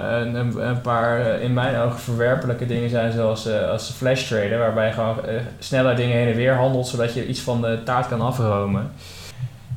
een, 0.10 0.68
een, 0.68 0.82
paar 0.82 1.20
eh, 1.20 1.44
in 1.44 1.54
mijn 1.54 1.76
ogen 1.78 2.00
verwerpelijke 2.00 2.66
dingen 2.66 2.90
zijn, 2.90 3.12
zoals 3.12 3.48
uh, 3.48 3.70
als 3.70 3.92
flash 3.98 4.28
trader, 4.28 4.58
waarbij 4.58 4.88
je 4.88 4.94
gewoon 4.94 5.18
uh, 5.26 5.32
sneller 5.60 5.96
dingen 5.96 6.18
heen 6.18 6.28
en 6.28 6.36
weer 6.36 6.56
handelt, 6.56 6.88
zodat 6.88 7.14
je 7.14 7.28
iets 7.28 7.40
van 7.40 7.62
de 7.62 7.80
taart 7.86 8.08
kan 8.08 8.22
afromen. 8.22 8.92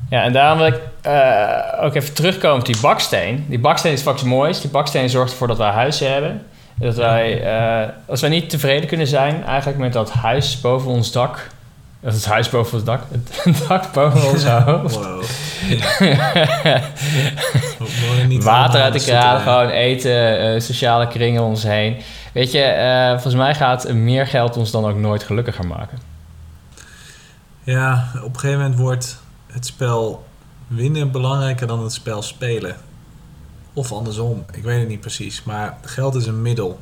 Ja, 0.09 0.23
en 0.23 0.33
daarom 0.33 0.57
wil 0.57 0.67
ik 0.67 0.81
ook 1.81 1.95
even 1.95 2.13
terugkomen 2.13 2.59
op 2.59 2.65
die 2.65 2.81
baksteen. 2.81 3.45
Die 3.47 3.59
baksteen 3.59 3.93
is 3.93 4.03
vaak 4.03 4.23
moois. 4.23 4.61
Die 4.61 4.71
baksteen 4.71 5.09
zorgt 5.09 5.31
ervoor 5.31 5.47
dat 5.47 5.57
wij 5.57 5.71
huizen 5.71 6.13
hebben. 6.13 6.41
Dat 6.79 6.95
wij, 6.95 7.43
als 8.05 8.21
wij 8.21 8.29
niet 8.29 8.49
tevreden 8.49 8.87
kunnen 8.87 9.07
zijn 9.07 9.43
eigenlijk 9.43 9.79
met 9.79 9.93
dat 9.93 10.11
huis 10.11 10.61
boven 10.61 10.91
ons 10.91 11.11
dak, 11.11 11.49
dat 11.99 12.13
is 12.13 12.23
het 12.23 12.31
huis 12.31 12.49
boven 12.49 12.73
ons 12.73 12.83
dak. 12.83 13.01
Het 13.09 13.63
dak 13.67 13.93
boven 13.93 14.29
ons 14.29 14.43
hoofd. 14.65 14.95
Wow. 14.95 15.23
Water 18.43 18.81
uit 18.81 18.93
de 18.93 18.99
kraan, 18.99 19.39
gewoon 19.39 19.69
eten, 19.69 20.53
uh, 20.53 20.59
sociale 20.59 21.07
kringen 21.07 21.43
om 21.43 21.49
ons 21.49 21.63
heen. 21.63 21.97
Weet 22.33 22.51
je, 22.51 22.75
uh, 22.77 23.11
volgens 23.11 23.35
mij 23.35 23.55
gaat 23.55 23.93
meer 23.93 24.27
geld 24.27 24.57
ons 24.57 24.71
dan 24.71 24.85
ook 24.85 24.95
nooit 24.95 25.23
gelukkiger 25.23 25.67
maken. 25.67 25.99
Ja, 27.63 28.07
op 28.23 28.33
een 28.33 28.39
gegeven 28.39 28.61
moment 28.61 28.79
wordt 28.79 29.21
het 29.51 29.65
spel 29.65 30.25
winnen 30.67 31.11
belangrijker 31.11 31.67
dan 31.67 31.83
het 31.83 31.93
spel 31.93 32.21
spelen. 32.21 32.75
Of 33.77 33.91
andersom, 33.91 34.45
ik 34.53 34.63
weet 34.63 34.79
het 34.79 34.87
niet 34.87 34.99
precies. 34.99 35.43
Maar 35.43 35.77
geld 35.81 36.15
is 36.15 36.25
een 36.25 36.41
middel. 36.41 36.79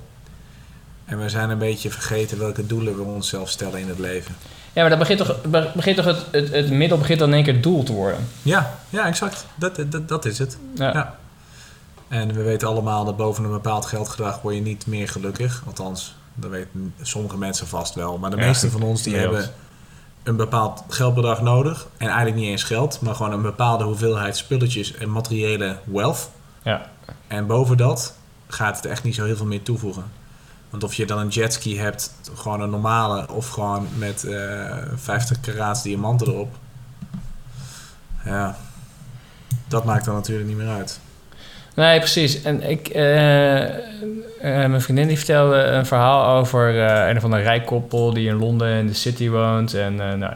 En 1.05 1.19
we 1.19 1.29
zijn 1.29 1.49
een 1.49 1.57
beetje 1.57 1.89
vergeten 1.89 2.39
welke 2.39 2.65
doelen 2.65 2.95
we 2.95 3.01
onszelf 3.03 3.49
stellen 3.49 3.79
in 3.79 3.87
het 3.87 3.99
leven. 3.99 4.35
Ja, 4.73 4.81
maar 4.81 4.89
dat 4.89 4.99
begint 4.99 5.19
toch, 5.19 5.41
begint 5.73 5.95
toch 5.95 6.05
het, 6.05 6.25
het, 6.31 6.51
het 6.51 6.69
middel 6.69 6.97
begint 6.97 7.19
dan 7.19 7.27
in 7.27 7.33
één 7.33 7.43
keer 7.43 7.61
doel 7.61 7.83
te 7.83 7.93
worden. 7.93 8.27
Ja, 8.41 8.79
ja 8.89 9.07
exact. 9.07 9.45
Dat, 9.55 9.79
dat, 9.89 10.07
dat 10.07 10.25
is 10.25 10.37
het. 10.37 10.57
Ja. 10.75 11.17
En 12.07 12.33
we 12.33 12.43
weten 12.43 12.67
allemaal 12.67 13.05
dat 13.05 13.17
boven 13.17 13.43
een 13.43 13.51
bepaald 13.51 13.85
geldgedrag 13.85 14.41
word 14.41 14.55
je 14.55 14.61
niet 14.61 14.87
meer 14.87 15.07
gelukkig. 15.07 15.63
Althans, 15.67 16.15
dat 16.33 16.49
weten 16.49 16.93
sommige 17.01 17.37
mensen 17.37 17.67
vast 17.67 17.95
wel. 17.95 18.17
Maar 18.17 18.29
de 18.29 18.37
meeste 18.37 18.71
van 18.71 18.81
ons 18.81 19.01
die 19.01 19.15
hebben 19.15 19.49
een 20.23 20.35
bepaald 20.35 20.83
geldbedrag 20.87 21.41
nodig. 21.41 21.87
En 21.97 22.07
eigenlijk 22.07 22.37
niet 22.37 22.49
eens 22.49 22.63
geld, 22.63 23.01
maar 23.01 23.15
gewoon 23.15 23.31
een 23.31 23.41
bepaalde 23.41 23.83
hoeveelheid 23.83 24.37
spulletjes 24.37 24.93
en 24.93 25.11
materiële 25.11 25.77
wealth. 25.85 26.29
Ja. 26.65 26.89
En 27.27 27.47
boven 27.47 27.77
dat 27.77 28.17
gaat 28.47 28.75
het 28.75 28.85
echt 28.85 29.03
niet 29.03 29.15
zo 29.15 29.25
heel 29.25 29.35
veel 29.35 29.45
meer 29.45 29.63
toevoegen. 29.63 30.03
Want 30.69 30.83
of 30.83 30.93
je 30.93 31.05
dan 31.05 31.19
een 31.19 31.27
jetski 31.27 31.79
hebt, 31.79 32.13
gewoon 32.35 32.61
een 32.61 32.69
normale, 32.69 33.31
of 33.31 33.49
gewoon 33.49 33.87
met 33.97 34.23
uh, 34.23 34.77
50 34.95 35.39
karaats 35.39 35.83
diamanten 35.83 36.27
erop. 36.27 36.55
Ja, 38.25 38.57
dat 39.67 39.85
maakt 39.85 40.05
dan 40.05 40.15
natuurlijk 40.15 40.47
niet 40.47 40.57
meer 40.57 40.69
uit. 40.69 40.99
Nee, 41.75 41.99
precies. 41.99 42.41
En 42.41 42.69
ik, 42.69 42.87
eh, 42.87 43.63
eh, 44.45 44.69
mijn 44.69 44.81
vriendin 44.81 45.07
die 45.07 45.17
vertelde 45.17 45.55
een 45.57 45.85
verhaal 45.85 46.37
over 46.37 46.85
eh, 46.87 47.09
een 47.09 47.17
of 47.17 47.23
andere 47.23 47.41
rijk 47.41 47.65
koppel 47.65 48.13
die 48.13 48.27
in 48.27 48.35
Londen 48.35 48.77
in 48.77 48.87
de 48.87 48.93
city 48.93 49.29
woont. 49.29 49.73
En 49.73 49.99
eh, 49.99 50.13
nou, 50.17 50.33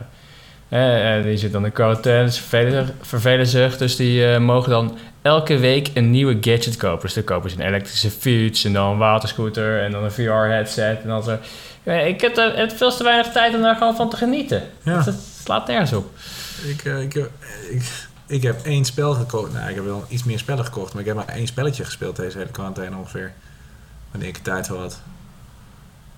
eh, 0.70 1.24
die 1.24 1.38
zit 1.38 1.52
dan 1.52 1.66
in 1.66 1.72
quarantaine, 1.72 2.32
ze 2.32 2.40
vervelen, 2.42 2.96
vervelen 3.02 3.48
zich. 3.48 3.78
Dus 3.78 3.96
die 3.96 4.26
eh, 4.26 4.40
mogen 4.40 4.70
dan 4.70 4.98
elke 5.22 5.58
week 5.58 5.90
een 5.94 6.10
nieuwe 6.12 6.38
gadget 6.42 6.78
kopen. 6.78 7.02
Dus 7.02 7.14
dan 7.14 7.24
kopen 7.24 7.50
ze 7.50 7.56
een 7.56 7.68
elektrische 7.68 8.12
fiets 8.12 8.64
en 8.64 8.74
dan 8.74 8.92
een 8.92 8.98
waterscooter 8.98 9.84
en 9.84 9.92
dan 9.92 10.04
een 10.04 10.12
VR-headset. 10.12 11.02
En 11.02 11.08
dan 11.08 11.24
zo. 11.24 11.38
Ik 11.84 12.22
heb 12.22 12.38
er 12.38 12.58
het 12.58 12.74
veel 12.74 12.96
te 12.96 13.04
weinig 13.04 13.32
tijd 13.32 13.56
om 13.56 13.62
daar 13.62 13.76
gewoon 13.76 13.96
van 13.96 14.10
te 14.10 14.18
genieten. 14.18 14.64
Ja. 14.84 14.96
Het, 14.98 15.06
het 15.06 15.16
slaat 15.44 15.68
nergens 15.68 15.94
op. 15.94 16.12
Ik, 16.68 16.84
eh, 16.86 17.02
ik, 17.02 17.14
ik, 17.70 17.84
ik 18.28 18.44
heb 18.44 18.66
één 18.66 18.86
spel 18.86 19.14
gekocht. 19.14 19.54
Nou, 19.54 19.70
ik 19.70 19.76
heb 19.76 19.84
wel 19.86 20.06
iets 20.10 20.24
meer 20.24 20.40
spellen 20.40 20.66
gekocht, 20.66 20.92
maar 20.94 21.02
ik 21.02 21.08
heb 21.08 21.16
maar 21.16 21.28
één 21.36 21.48
spelletje 21.48 21.86
gespeeld 21.86 22.16
deze 22.16 22.38
hele 22.38 22.50
quarantaine 22.52 22.96
ongeveer. 22.98 23.32
Wanneer 24.12 24.30
ik 24.30 24.38
tijd 24.38 24.68
voor 24.68 24.80
had. 24.80 25.02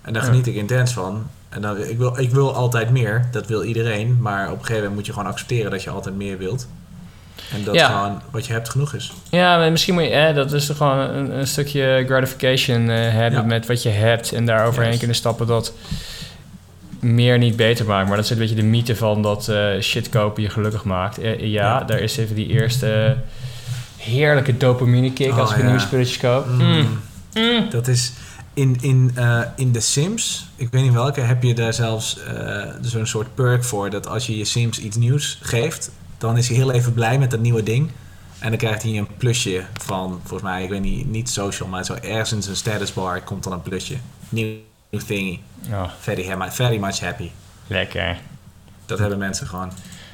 En 0.02 0.14
daar 0.14 0.24
Ja. 0.24 0.30
geniet 0.30 0.48
ik 0.48 0.56
intens 0.56 0.94
van. 0.94 1.30
En 1.52 1.62
dan, 1.62 1.78
ik, 1.78 1.98
wil, 1.98 2.20
ik 2.20 2.30
wil 2.32 2.56
altijd 2.56 2.90
meer, 2.90 3.26
dat 3.32 3.48
wil 3.48 3.64
iedereen. 3.64 4.18
Maar 4.20 4.46
op 4.46 4.52
een 4.52 4.60
gegeven 4.60 4.76
moment 4.76 4.96
moet 4.96 5.06
je 5.06 5.14
gewoon 5.14 5.28
accepteren 5.28 5.72
dat 5.72 5.84
je 5.84 5.90
altijd 5.90 6.16
meer 6.16 6.38
wilt. 6.38 6.68
En 7.54 7.64
dat 7.64 7.76
Ja. 7.76 7.88
gewoon 7.88 8.22
wat 8.32 8.46
je 8.46 8.54
hebt 8.54 8.70
genoeg 8.70 8.94
is. 8.94 9.14
Ja, 9.30 9.70
misschien 9.70 9.94
moet 9.94 10.04
je, 10.04 10.10
hè, 10.10 10.34
dat 10.34 10.54
is 10.54 10.66
toch 10.66 10.78
gewoon 10.78 10.98
een, 10.98 11.38
een 11.38 11.48
stukje 11.48 12.04
gratification 12.08 12.90
eh, 12.90 12.98
hebben 12.98 13.40
Ja. 13.40 13.46
met 13.46 13.66
wat 13.68 13.84
je 13.84 13.90
hebt 13.90 14.32
en 14.32 14.46
daar 14.46 14.66
overheen 14.68 14.90
Yes. 14.90 14.98
kunnen 15.00 15.16
stappen 15.16 15.48
dat 15.48 15.74
meer 17.00 17.38
niet 17.38 17.56
beter 17.56 17.86
maakt. 17.86 18.08
Maar 18.08 18.16
dat 18.16 18.26
is 18.26 18.32
een 18.32 18.38
beetje 18.38 18.56
de 18.56 18.64
mythe 18.64 18.96
van 18.96 19.22
dat 19.22 19.48
eh, 19.48 19.80
shit 19.82 20.10
kopen 20.10 20.44
je 20.44 20.50
gelukkig 20.50 20.84
maakt. 20.84 21.20
Eh, 21.20 21.40
ja, 21.40 21.46
Ja. 21.46 21.84
daar 21.84 22.00
is 22.00 22.18
even 22.18 22.36
die 22.36 22.48
eerste 22.48 23.16
heerlijke 23.98 24.58
dopamine 24.58 25.14
kick 25.14 25.32
Oh, 25.32 25.38
als 25.38 25.52
ik 25.52 25.58
ja. 25.58 25.64
nieuwe 25.64 25.80
spulletjes 25.80 26.18
koop. 26.18 26.46
Mm. 26.48 26.60
Mm. 26.62 27.00
Mm. 27.34 27.70
Dat 27.70 27.88
is 27.88 28.12
in, 28.54 28.78
in, 28.82 29.12
eh, 29.16 29.42
in 29.56 29.72
The 29.72 29.80
Sims, 29.80 30.48
ik 30.56 30.72
weet 30.72 30.84
niet 30.84 30.94
welke, 30.94 31.22
heb 31.22 31.44
je 31.44 31.54
daar 31.54 31.74
zelfs 31.74 32.24
eh, 32.24 32.68
zo'n 32.82 33.06
soort 33.06 33.36
perk 33.36 33.64
voor. 33.64 33.90
Dat 33.90 34.08
als 34.08 34.26
je 34.28 34.38
je 34.38 34.46
Sims 34.46 34.80
iets 34.80 34.98
nieuws 34.98 35.40
geeft, 35.42 35.92
dan 36.18 36.38
is 36.38 36.48
hij 36.48 36.58
heel 36.58 36.72
even 36.72 36.94
blij 36.94 37.20
met 37.20 37.32
dat 37.32 37.40
nieuwe 37.40 37.64
ding. 37.64 37.92
En 38.40 38.50
dan 38.50 38.58
krijgt 38.58 38.84
hij 38.84 38.98
een 38.98 39.08
plusje 39.18 39.64
van, 39.74 40.20
volgens 40.24 40.42
mij, 40.42 40.64
ik 40.64 40.70
weet 40.70 40.82
niet, 40.82 41.10
niet 41.10 41.30
social, 41.30 41.70
maar 41.70 41.86
zo 41.86 41.94
ergens 41.94 42.32
in 42.32 42.42
zijn 42.42 42.56
status 42.56 42.94
bar 42.94 43.22
komt 43.22 43.44
dan 43.44 43.54
een 43.54 43.62
plusje. 43.62 43.96
Nieuw 44.30 44.56
nieuw 44.92 45.02
thingy. 45.06 45.40
Oh, 45.72 45.90
Very, 46.00 46.36
very 46.50 46.78
much 46.78 47.00
happy. 47.00 47.30
lekker. 47.68 48.20
Dat 48.86 49.00
hebben 49.00 49.18
mensen 49.18 49.48
gewoon. 49.48 49.72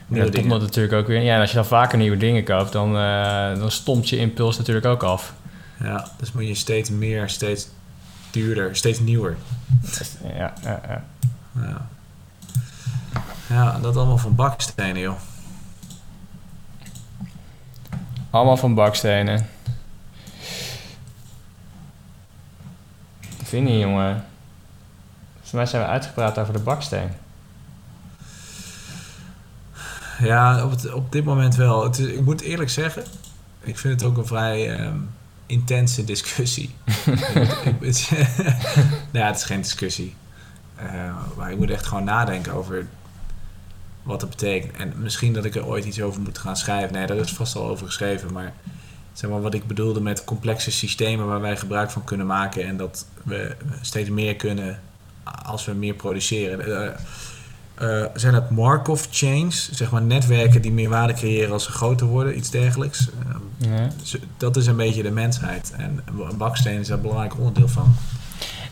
Nieuwe 0.08 0.30
dat 0.30 0.47
komt 0.47 0.62
natuurlijk 0.62 0.93
ook 0.93 1.08
weer. 1.08 1.21
Ja, 1.21 1.36
en 1.36 1.41
als 1.41 1.50
je 1.50 1.56
dan 1.56 1.65
vaker 1.65 1.97
nieuwe 1.97 2.17
dingen 2.17 2.43
koopt, 2.43 2.71
dan, 2.71 2.97
eh, 2.97 3.60
dan 3.60 3.71
stomt 3.71 4.10
je 4.10 4.17
impuls 4.17 4.58
natuurlijk 4.58 4.86
ook 4.86 5.04
af. 5.04 5.34
Ja, 5.80 6.12
dus 6.19 6.32
moet 6.32 6.47
je 6.47 6.56
steeds 6.56 6.89
meer, 6.89 7.30
steeds 7.30 7.67
duurder, 8.31 8.75
steeds 8.75 8.99
nieuwer. 8.99 9.37
Ja, 10.23 10.53
ja, 10.63 10.81
ja. 10.87 11.03
Ja. 11.61 11.87
Ja, 13.49 13.79
dat 13.79 13.95
allemaal 13.95 14.17
van 14.17 14.35
bakstenen, 14.35 15.01
joh. 15.01 15.19
Allemaal 18.29 18.57
van 18.57 18.73
bakstenen. 18.73 19.47
Vind 23.43 23.67
je, 23.67 23.79
jongen? 23.79 24.25
Volgens 25.33 25.51
mij 25.51 25.65
zijn 25.65 25.81
we 25.81 25.87
uitgepraat 25.87 26.37
over 26.37 26.53
de 26.53 26.59
baksteen. 26.59 27.11
Ja, 30.19 30.63
op, 30.63 30.71
het, 30.71 30.93
op 30.93 31.11
dit 31.11 31.25
moment 31.25 31.55
wel. 31.55 31.83
Het 31.83 31.97
is, 31.97 32.05
ik 32.05 32.21
moet 32.21 32.41
eerlijk 32.41 32.69
zeggen, 32.69 33.03
ik 33.59 33.77
vind 33.77 34.01
het 34.01 34.09
ook 34.09 34.17
een 34.17 34.25
vrij 34.25 34.77
ehm, 34.77 34.97
intense 35.47 36.03
discussie. 36.03 36.69
nou 39.12 39.25
ja, 39.25 39.27
het 39.27 39.36
is 39.36 39.43
geen 39.43 39.62
discussie. 39.62 40.15
Eh, 40.75 41.15
maar 41.38 41.51
ik 41.51 41.57
moet 41.57 41.69
echt 41.69 41.86
gewoon 41.86 42.03
nadenken 42.03 42.53
over 42.53 42.88
wat 44.03 44.21
het 44.21 44.29
betekent. 44.29 44.75
En 44.77 44.93
misschien 44.97 45.33
dat 45.33 45.45
ik 45.45 45.55
er 45.55 45.65
ooit 45.65 45.86
iets 45.86 46.01
over 46.01 46.21
moet 46.21 46.38
gaan 46.38 46.57
schrijven. 46.57 46.93
Nee, 46.93 47.05
daar 47.05 47.17
is 47.17 47.31
vast 47.31 47.55
al 47.55 47.67
over 47.67 47.86
geschreven. 47.86 48.33
Maar 48.33 48.53
zeg 49.13 49.29
maar 49.29 49.41
wat 49.41 49.53
ik 49.53 49.67
bedoelde 49.67 50.01
met 50.01 50.23
complexe 50.23 50.71
systemen 50.71 51.27
waar 51.27 51.41
wij 51.41 51.57
gebruik 51.57 51.91
van 51.91 52.03
kunnen 52.03 52.25
maken. 52.25 52.63
En 52.63 52.77
dat 52.77 53.05
we 53.23 53.55
steeds 53.81 54.10
meer 54.10 54.36
kunnen 54.36 54.79
als 55.43 55.65
we 55.65 55.73
meer 55.73 55.93
produceren. 55.93 56.95
Eh, 57.77 58.01
eh, 58.01 58.09
zijn 58.13 58.33
het 58.33 58.49
Markov 58.49 59.05
chains, 59.11 59.69
zeg 59.71 59.91
maar 59.91 60.01
netwerken 60.01 60.61
die 60.61 60.71
meer 60.71 60.89
waarde 60.89 61.13
creëren 61.13 61.51
als 61.51 61.63
ze 61.63 61.71
groter 61.71 62.07
worden, 62.07 62.37
iets 62.37 62.49
dergelijks. 62.49 63.09
Ehm, 63.29 63.71
Ja. 63.73 63.87
z- 64.03 64.15
dat 64.37 64.55
is 64.57 64.67
een 64.67 64.75
beetje 64.75 65.03
de 65.03 65.11
mensheid. 65.11 65.73
En 65.77 66.01
een 66.29 66.37
baksteen 66.37 66.79
is 66.79 66.87
daar 66.87 66.95
een 66.97 67.01
belangrijk 67.03 67.37
onderdeel 67.37 67.67
van. 67.67 67.95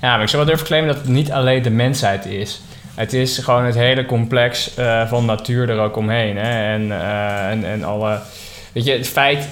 ja, 0.02 0.12
maar 0.14 0.22
ik 0.22 0.28
zou 0.30 0.38
wel 0.38 0.46
durven 0.52 0.66
claimen 0.68 0.94
dat 0.94 1.02
het 1.04 1.12
niet 1.12 1.32
alleen 1.32 1.64
de 1.64 1.70
mensheid 1.70 2.26
is. 2.26 2.62
Het 2.96 3.14
is 3.14 3.38
gewoon 3.38 3.64
het 3.66 3.76
hele 3.76 4.06
complex 4.06 4.74
eh, 4.76 5.08
van 5.08 5.26
natuur 5.26 5.70
er 5.70 5.80
ook 5.80 5.96
omheen. 5.98 6.38
Hè? 6.38 6.74
En, 6.74 6.92
eh, 6.92 7.50
en, 7.50 7.66
en 7.66 7.84
alle... 7.84 8.20
Weet 8.74 8.86
je, 8.86 8.92
het 8.92 9.08
feit... 9.08 9.48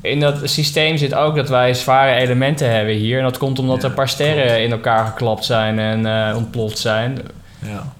In 0.00 0.20
dat 0.20 0.40
systeem 0.44 0.96
zit 0.96 1.14
ook 1.14 1.36
dat 1.36 1.48
wij 1.48 1.74
zware 1.74 2.12
elementen 2.12 2.70
hebben 2.74 2.94
hier. 2.94 3.18
En 3.18 3.24
dat 3.24 3.38
komt 3.38 3.58
omdat 3.58 3.76
Ja, 3.76 3.82
er 3.82 3.88
een 3.88 3.94
paar 3.94 4.08
sterren 4.08 4.46
klopt. 4.46 4.60
in 4.60 4.70
elkaar 4.70 5.06
geklapt 5.06 5.44
zijn 5.44 5.78
en 5.78 6.06
eh, 6.28 6.36
ontploft 6.36 6.78
zijn. 6.78 7.18
Ja. 7.58 7.92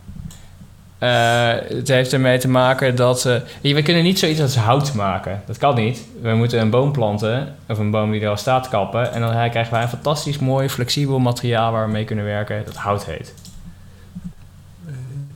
Eh, 0.98 1.52
het 1.68 1.88
heeft 1.88 2.12
ermee 2.12 2.38
te 2.38 2.48
maken 2.48 2.96
dat... 2.96 3.26
eh, 3.26 3.74
we 3.74 3.82
kunnen 3.82 4.02
niet 4.02 4.18
zoiets 4.18 4.40
als 4.40 4.56
hout 4.56 4.94
maken. 4.94 5.42
Dat 5.46 5.58
kan 5.58 5.74
niet. 5.74 6.06
We 6.22 6.34
moeten 6.34 6.61
een 6.61 6.70
boom 6.70 6.92
planten, 6.92 7.56
of 7.68 7.78
een 7.78 7.90
boom 7.90 8.11
die 8.11 8.20
er 8.20 8.28
al 8.28 8.37
staat 8.37 8.68
kappen... 8.68 9.12
en 9.12 9.20
dan 9.20 9.50
krijgen 9.50 9.72
wij 9.72 9.82
een 9.82 9.88
fantastisch 9.88 10.38
mooi, 10.38 10.68
flexibel 10.68 11.18
materiaal 11.18 11.72
waar 11.72 11.87
we 11.87 11.92
mee 11.92 12.04
kunnen 12.04 12.24
werken... 12.24 12.64
dat 12.64 12.76
hout 12.76 13.04
heet. 13.04 13.34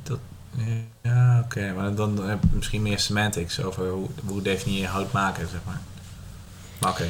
Dat, 0.03 0.18
ja, 1.03 1.42
oké. 1.44 1.72
Maar 1.77 1.94
dan 1.94 2.29
heb 2.29 2.38
je 2.42 2.57
misschien 2.57 2.83
meer 2.83 2.98
semantics 2.98 3.62
over 3.62 3.88
hoe, 3.88 4.09
hoe 4.27 4.42
definieer 4.42 4.81
je 4.81 4.87
hout 4.87 5.12
maken, 5.12 5.48
zeg 5.48 5.61
maar. 5.66 5.81
Maar 6.79 6.90
oké. 6.90 7.05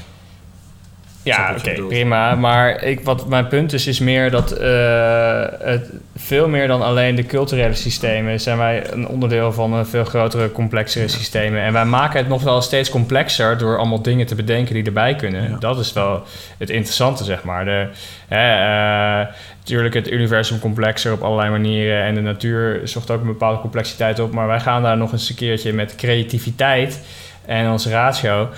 Ja, 1.22 1.54
oké, 1.58 1.82
prima. 1.88 2.34
Maar 2.34 2.82
ik, 2.82 3.00
wat 3.00 3.28
mijn 3.28 3.48
punt 3.48 3.72
is, 3.72 3.86
is 3.86 3.98
meer 3.98 4.30
dat 4.30 4.52
eh, 4.52 5.44
het 5.58 5.90
veel 6.16 6.48
meer 6.48 6.66
dan 6.66 6.82
alleen 6.82 7.14
de 7.14 7.26
culturele 7.26 7.74
systemen 7.74 8.40
zijn 8.40 8.58
wij 8.58 8.92
een 8.92 9.08
onderdeel 9.08 9.52
van 9.52 9.72
een 9.72 9.86
veel 9.86 10.04
grotere, 10.04 10.52
complexere 10.52 11.08
systemen. 11.08 11.62
En 11.62 11.72
wij 11.72 11.84
maken 11.84 12.18
het 12.18 12.28
nog 12.28 12.42
wel 12.42 12.62
steeds 12.62 12.90
complexer 12.90 13.58
door 13.58 13.78
allemaal 13.78 14.02
dingen 14.02 14.26
te 14.26 14.34
bedenken 14.34 14.74
die 14.74 14.84
erbij 14.84 15.16
kunnen. 15.16 15.50
Ja. 15.50 15.56
Dat 15.58 15.78
is 15.78 15.92
wel 15.92 16.22
het 16.58 16.70
interessante, 16.70 17.24
zeg 17.24 17.44
maar. 17.44 17.64
De, 17.64 17.86
hè, 18.28 18.52
eh, 18.52 19.26
natuurlijk 19.58 19.94
het 19.94 20.10
universum 20.10 20.58
complexer 20.58 21.12
op 21.12 21.22
allerlei 21.22 21.50
manieren 21.50 22.02
en 22.02 22.14
de 22.14 22.20
natuur 22.20 22.80
zocht 22.84 23.10
ook 23.10 23.20
een 23.20 23.26
bepaalde 23.26 23.60
complexiteit 23.60 24.18
op. 24.18 24.32
Maar 24.32 24.46
wij 24.46 24.60
gaan 24.60 24.82
daar 24.82 24.96
nog 24.96 25.12
eens 25.12 25.28
een 25.28 25.36
keertje 25.36 25.72
met 25.72 25.96
creativiteit 25.96 27.00
en 27.44 27.70
onze 27.70 27.90
ratio 27.90 28.42
eh, 28.42 28.48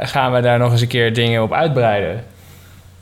gaan 0.00 0.32
we 0.32 0.40
daar 0.40 0.58
nog 0.58 0.72
eens 0.72 0.80
een 0.80 0.88
keer 0.88 1.14
dingen 1.14 1.42
op 1.42 1.52
uitbreiden. 1.52 2.24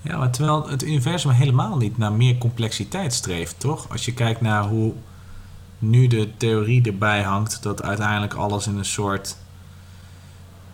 Ja, 0.02 0.16
maar 0.16 0.30
terwijl 0.30 0.68
het 0.68 0.84
universum 0.84 1.30
helemaal 1.30 1.76
niet 1.76 1.98
naar 1.98 2.12
meer 2.12 2.38
complexiteit 2.38 3.12
streeft, 3.12 3.60
toch? 3.60 3.90
Als 3.90 4.04
je 4.04 4.14
kijkt 4.14 4.40
naar 4.40 4.62
hoe 4.62 4.92
nu 5.78 6.06
de 6.06 6.36
theorie 6.36 6.86
erbij 6.86 7.22
hangt, 7.22 7.62
dat 7.62 7.82
uiteindelijk 7.82 8.34
alles 8.34 8.66
in 8.66 8.76
een 8.76 8.84
soort. 8.84 9.36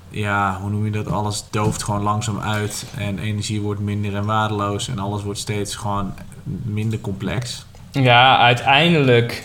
Ja, 0.09 0.59
hoe 0.61 0.71
noem 0.71 0.85
je 0.85 0.91
dat? 0.91 1.11
Alles 1.11 1.45
dooft 1.51 1.83
gewoon 1.83 2.03
langzaam 2.03 2.41
uit 2.41 2.87
en 2.97 3.19
energie 3.19 3.61
wordt 3.61 3.81
minder 3.81 4.17
en 4.17 4.25
waardeloos 4.25 4.89
en 4.89 4.99
alles 4.99 5.23
wordt 5.23 5.39
steeds 5.39 5.75
gewoon 5.75 6.15
minder 6.63 7.01
complex. 7.01 7.65
Ja, 7.93 8.39
uiteindelijk, 8.39 9.45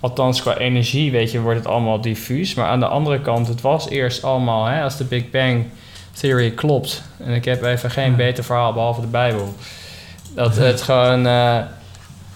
althans 0.00 0.42
qua 0.42 0.56
energie, 0.56 1.10
weet 1.10 1.30
je, 1.32 1.40
wordt 1.40 1.58
het 1.58 1.68
allemaal 1.68 2.00
diffuus. 2.00 2.54
Maar 2.54 2.66
aan 2.66 2.80
de 2.80 2.86
andere 2.86 3.20
kant, 3.20 3.48
het 3.48 3.60
was 3.60 3.88
eerst 3.88 4.24
allemaal, 4.24 4.66
hè, 4.66 4.82
als 4.82 4.96
de 4.96 5.04
Big 5.04 5.30
Bang 5.30 5.64
Theory 6.12 6.50
klopt. 6.50 7.02
En 7.24 7.32
ik 7.32 7.44
heb 7.44 7.62
even 7.62 7.90
geen 7.90 8.10
Ja. 8.10 8.16
beter 8.16 8.44
verhaal 8.44 8.72
behalve 8.72 9.00
de 9.00 9.06
Bijbel. 9.06 9.54
Dat 10.34 10.56
het 10.56 10.82
gewoon 10.82 11.26
eh, 11.26 11.58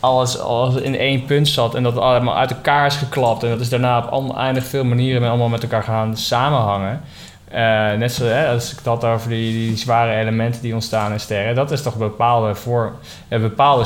alles, 0.01 0.39
alles 0.39 0.75
in 0.75 0.97
één 0.99 1.25
punt 1.25 1.49
zat 1.49 1.75
en 1.75 1.83
dat 1.83 1.93
het 1.93 2.03
allemaal 2.03 2.37
uit 2.37 2.51
elkaar 2.51 2.87
is 2.87 2.97
geklapt. 2.97 3.43
En 3.43 3.51
dat 3.51 3.61
is 3.61 3.69
daarna 3.69 3.99
op 3.99 4.13
oneindig 4.13 4.65
veel 4.65 4.85
manieren 4.85 5.21
met 5.21 5.31
allemaal 5.31 5.49
met 5.49 5.63
elkaar 5.63 5.83
gaan 5.83 6.17
samenhangen. 6.17 7.01
Eh, 7.49 7.93
net 7.93 8.13
zoals 8.13 8.33
hè, 8.33 8.49
als 8.49 8.71
ik 8.71 8.77
het 8.77 8.87
had 8.87 9.05
over 9.05 9.29
die, 9.29 9.53
die 9.53 9.77
zware 9.77 10.15
elementen 10.15 10.63
die 10.63 10.75
ontstaan 10.75 11.13
in 11.13 11.21
sterren. 11.21 11.55
Dat 11.55 11.71
is 11.71 11.83
toch 11.83 11.97
bepaalde 11.97 12.55
voor 12.55 12.93
eh, 13.29 13.41
bepaalde 13.41 13.85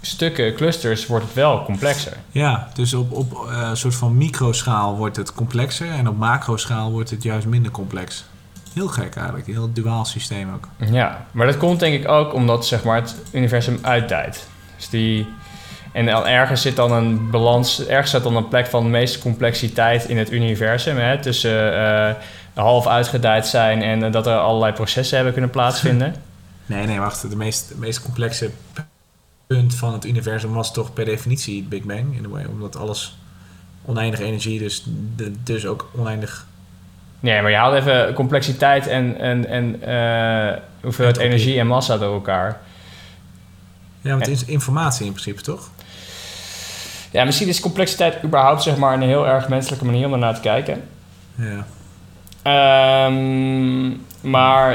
stukken, 0.00 0.54
clusters, 0.54 1.06
wordt 1.06 1.24
het 1.24 1.34
wel 1.34 1.64
complexer. 1.64 2.16
Ja, 2.30 2.68
dus 2.74 2.94
op, 2.94 3.12
op 3.12 3.32
eh, 3.32 3.66
een 3.68 3.76
soort 3.76 3.94
van 3.94 4.16
microschaal 4.16 4.96
wordt 4.96 5.16
het 5.16 5.34
complexer 5.34 5.90
en 5.90 6.08
op 6.08 6.16
macroschaal 6.16 6.90
wordt 6.90 7.10
het 7.10 7.22
juist 7.22 7.46
minder 7.46 7.72
complex. 7.72 8.24
Heel 8.74 8.88
gek 8.88 9.16
eigenlijk, 9.16 9.46
een 9.46 9.52
heel 9.52 9.72
duaal 9.72 10.04
systeem 10.04 10.54
ook. 10.54 10.68
Ja, 10.90 11.26
maar 11.30 11.46
dat 11.46 11.56
komt 11.56 11.80
denk 11.80 12.02
ik 12.02 12.08
ook 12.08 12.34
omdat 12.34 12.66
zeg 12.66 12.84
maar, 12.84 12.96
het 12.96 13.16
universum 13.32 13.78
uitdijt. 13.82 14.48
Dus 14.76 14.88
die, 14.88 15.26
En 15.92 16.08
ergens 16.26 16.62
zit 16.62 16.76
dan 16.76 16.92
een 16.92 17.30
balans, 17.30 17.86
ergens 17.86 18.10
zit 18.10 18.22
dan 18.22 18.36
een 18.36 18.48
plek 18.48 18.66
van 18.66 18.82
de 18.82 18.90
meeste 18.90 19.18
complexiteit 19.18 20.04
in 20.04 20.18
het 20.18 20.32
universum. 20.32 20.96
Hè, 20.96 21.18
tussen 21.18 21.74
eh, 21.74 22.14
half 22.54 22.86
uitgedijd 22.86 23.46
zijn 23.46 23.82
en 23.82 24.02
eh, 24.02 24.12
dat 24.12 24.26
er 24.26 24.38
allerlei 24.38 24.72
processen 24.72 25.14
hebben 25.14 25.32
kunnen 25.32 25.50
plaatsvinden. 25.50 26.14
Nee, 26.66 26.86
nee, 26.86 26.98
wacht. 26.98 27.30
De 27.30 27.36
meest, 27.36 27.68
de 27.68 27.74
meest 27.78 28.02
complexe 28.02 28.50
punt 29.54 29.74
van 29.74 29.92
het 29.92 30.04
universum 30.04 30.52
was 30.52 30.72
toch 30.72 30.92
per 30.92 31.04
definitie 31.04 31.56
het 31.60 31.68
Big 31.68 31.82
Bang. 31.82 32.16
In 32.16 32.24
a 32.24 32.28
way, 32.28 32.44
omdat 32.44 32.76
alles 32.76 33.18
oneindige 33.84 34.24
energie, 34.24 34.58
dus, 34.58 34.84
de- 35.16 35.32
dus 35.42 35.66
ook 35.66 35.90
oneindig... 35.96 36.46
Nee, 37.20 37.42
maar 37.42 37.50
je 37.50 37.56
haalt 37.56 37.74
even 37.74 38.14
complexiteit 38.14 38.86
en, 38.86 39.18
en, 39.18 39.46
en 39.46 39.82
eh, 39.82 40.60
hoeveelheid 40.82 41.16
energie 41.16 41.58
en 41.58 41.66
massa 41.66 41.98
door 41.98 42.14
elkaar. 42.14 42.60
Ja, 44.00 44.10
want 44.10 44.26
het 44.26 44.34
is 44.34 44.44
informatie 44.44 45.06
in 45.06 45.12
principe, 45.12 45.42
toch? 45.42 45.70
Ja, 47.10 47.24
misschien 47.24 47.48
is 47.48 47.60
complexiteit 47.60 48.24
überhaupt 48.24 48.62
zeg 48.62 48.76
maar, 48.76 48.94
een 48.94 49.02
heel 49.02 49.26
erg 49.26 49.48
menselijke 49.48 49.84
manier 49.84 50.06
om 50.06 50.12
ernaar 50.12 50.34
te 50.34 50.40
kijken. 50.40 50.82
Ja. 51.34 51.66
Ehm, 52.42 53.88
maar 54.30 54.74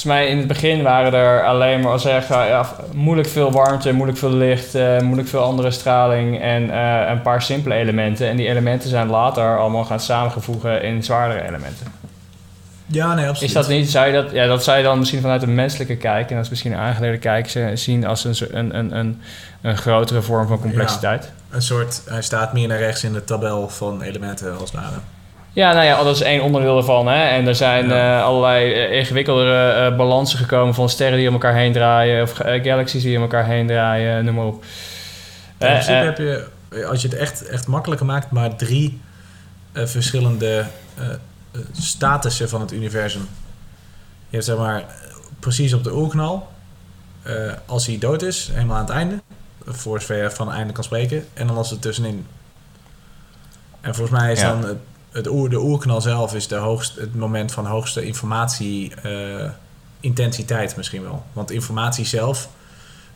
volgens 0.00 0.20
mij 0.20 0.30
in 0.30 0.38
het 0.38 0.46
begin 0.46 0.82
waren 0.82 1.12
er 1.12 1.44
alleen 1.44 1.80
maar 1.80 2.00
zeggen, 2.00 2.46
ja, 2.46 2.66
moeilijk 2.92 3.28
veel 3.28 3.52
warmte, 3.52 3.92
moeilijk 3.92 4.18
veel 4.18 4.32
licht, 4.32 4.74
eh, 4.74 5.00
moeilijk 5.00 5.28
veel 5.28 5.42
andere 5.42 5.70
straling 5.70 6.40
en 6.40 6.70
eh, 6.70 7.10
een 7.10 7.22
paar 7.22 7.42
simpele 7.42 7.74
elementen. 7.74 8.28
En 8.28 8.36
die 8.36 8.48
elementen 8.48 8.88
zijn 8.88 9.08
later 9.08 9.58
allemaal 9.58 9.84
gaan 9.84 10.00
samengevoegen 10.00 10.82
in 10.82 11.04
zwaardere 11.04 11.46
elementen. 11.46 11.86
Ja, 12.86 13.14
nee, 13.14 13.28
absoluut. 13.28 13.48
Is 13.48 13.52
dat 13.52 13.68
niet, 13.68 13.90
zou 13.90 14.06
je 14.06 14.12
dat, 14.12 14.30
ja, 14.30 14.46
dat 14.46 14.64
zou 14.64 14.76
je 14.76 14.82
dan 14.82 14.98
misschien 14.98 15.20
vanuit 15.20 15.42
een 15.42 15.54
menselijke 15.54 15.96
kijk 15.96 16.28
en 16.28 16.34
dat 16.34 16.44
is 16.44 16.50
misschien 16.50 16.72
een 16.72 16.78
aangeleerde 16.78 17.18
kijk 17.18 17.72
zien 17.74 18.06
als 18.06 18.24
een, 18.24 18.36
een, 18.50 18.78
een, 18.78 18.96
een, 18.96 19.20
een 19.62 19.76
grotere 19.76 20.22
vorm 20.22 20.46
van 20.46 20.60
complexiteit? 20.60 21.32
Een 21.50 21.62
soort, 21.62 22.02
hij 22.08 22.22
staat 22.22 22.52
meer 22.52 22.68
naar 22.68 22.78
rechts 22.78 23.04
in 23.04 23.12
de 23.12 23.24
tabel 23.24 23.68
van 23.68 24.02
elementen 24.02 24.52
als 24.52 24.72
het 24.72 24.80
ware. 24.80 24.96
Ja, 25.58 25.72
nou 25.72 25.84
ja, 25.84 26.02
dat 26.02 26.14
is 26.14 26.22
één 26.22 26.42
onderdeel 26.42 26.76
ervan. 26.76 27.06
Hè? 27.08 27.24
En 27.28 27.46
er 27.46 27.54
zijn 27.54 27.88
Ja. 27.88 28.18
eh, 28.18 28.24
allerlei 28.24 28.72
eh, 28.72 28.98
ingewikkeldere 28.98 29.70
eh, 29.70 29.96
balansen 29.96 30.38
gekomen 30.38 30.74
van 30.74 30.88
sterren 30.88 31.18
die 31.18 31.26
om 31.28 31.32
elkaar 31.34 31.54
heen 31.54 31.72
draaien, 31.72 32.22
of 32.22 32.32
galaxies 32.62 33.02
die 33.02 33.16
om 33.16 33.22
elkaar 33.22 33.44
heen 33.46 33.66
draaien, 33.66 34.24
noem 34.24 34.34
maar 34.34 34.44
op. 34.46 34.62
In 35.58 35.66
principe 35.66 35.92
heb 35.92 36.18
je, 36.18 36.46
als 36.84 37.02
je 37.02 37.08
het 37.08 37.16
echt, 37.16 37.46
echt 37.46 37.66
makkelijker 37.66 38.06
maakt, 38.06 38.30
maar 38.30 38.56
drie 38.56 39.00
verschillende 39.72 40.64
statussen 41.72 42.48
van 42.48 42.60
het 42.60 42.72
universum. 42.72 43.28
Je 44.28 44.34
hebt 44.36 44.44
zeg 44.44 44.56
maar 44.56 44.84
precies 45.40 45.72
op 45.72 45.84
de 45.84 45.94
oerknal, 45.94 46.48
als 47.66 47.86
hij 47.86 47.98
dood 47.98 48.22
is, 48.22 48.50
helemaal 48.52 48.76
aan 48.76 48.84
het 48.84 48.94
einde, 48.94 49.20
voor 49.64 50.00
zover 50.00 50.22
je 50.22 50.30
van 50.30 50.52
einde 50.52 50.72
kan 50.72 50.84
spreken, 50.84 51.24
en 51.34 51.46
dan 51.46 51.56
als 51.56 51.70
het 51.70 51.82
tussenin. 51.82 52.26
En 53.80 53.94
volgens 53.94 54.20
mij 54.20 54.32
is 54.32 54.40
Ja. 54.40 54.48
dan 54.60 54.78
het, 55.12 55.28
oer, 55.28 55.50
de 55.50 55.60
oerknal 55.60 56.00
zelf 56.00 56.34
is 56.34 56.48
de 56.48 56.54
hoogst, 56.54 56.96
het 56.96 57.14
moment 57.14 57.52
van 57.52 57.66
hoogste 57.66 58.04
informatie 58.04 58.94
eh, 59.02 59.50
intensiteit 60.00 60.76
misschien 60.76 61.02
wel. 61.02 61.24
Want 61.32 61.50
informatie 61.50 62.04
zelf, 62.04 62.48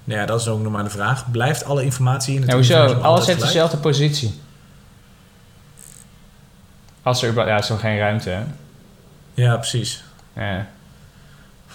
nou 0.04 0.20
ja, 0.20 0.26
dat 0.26 0.40
is 0.40 0.48
ook 0.48 0.62
nog 0.62 0.72
maar 0.72 0.84
de 0.84 0.90
vraag. 0.90 1.30
Blijft 1.30 1.64
alle 1.64 1.84
informatie 1.84 2.34
in 2.34 2.40
het 2.40 2.50
ja, 2.50 2.56
hoezo? 2.56 2.84
Alles 2.84 3.26
heeft 3.26 3.38
gelijk? 3.38 3.52
dezelfde 3.52 3.76
positie. 3.76 4.40
Als 7.02 7.22
er 7.22 7.28
überhaupt, 7.28 7.56
ja, 7.56 7.62
is 7.64 7.68
nog 7.70 7.80
geen 7.80 7.98
ruimte, 7.98 8.30
hè? 8.30 8.42
Ja, 9.34 9.56
precies. 9.56 10.04
Ja. 10.36 10.66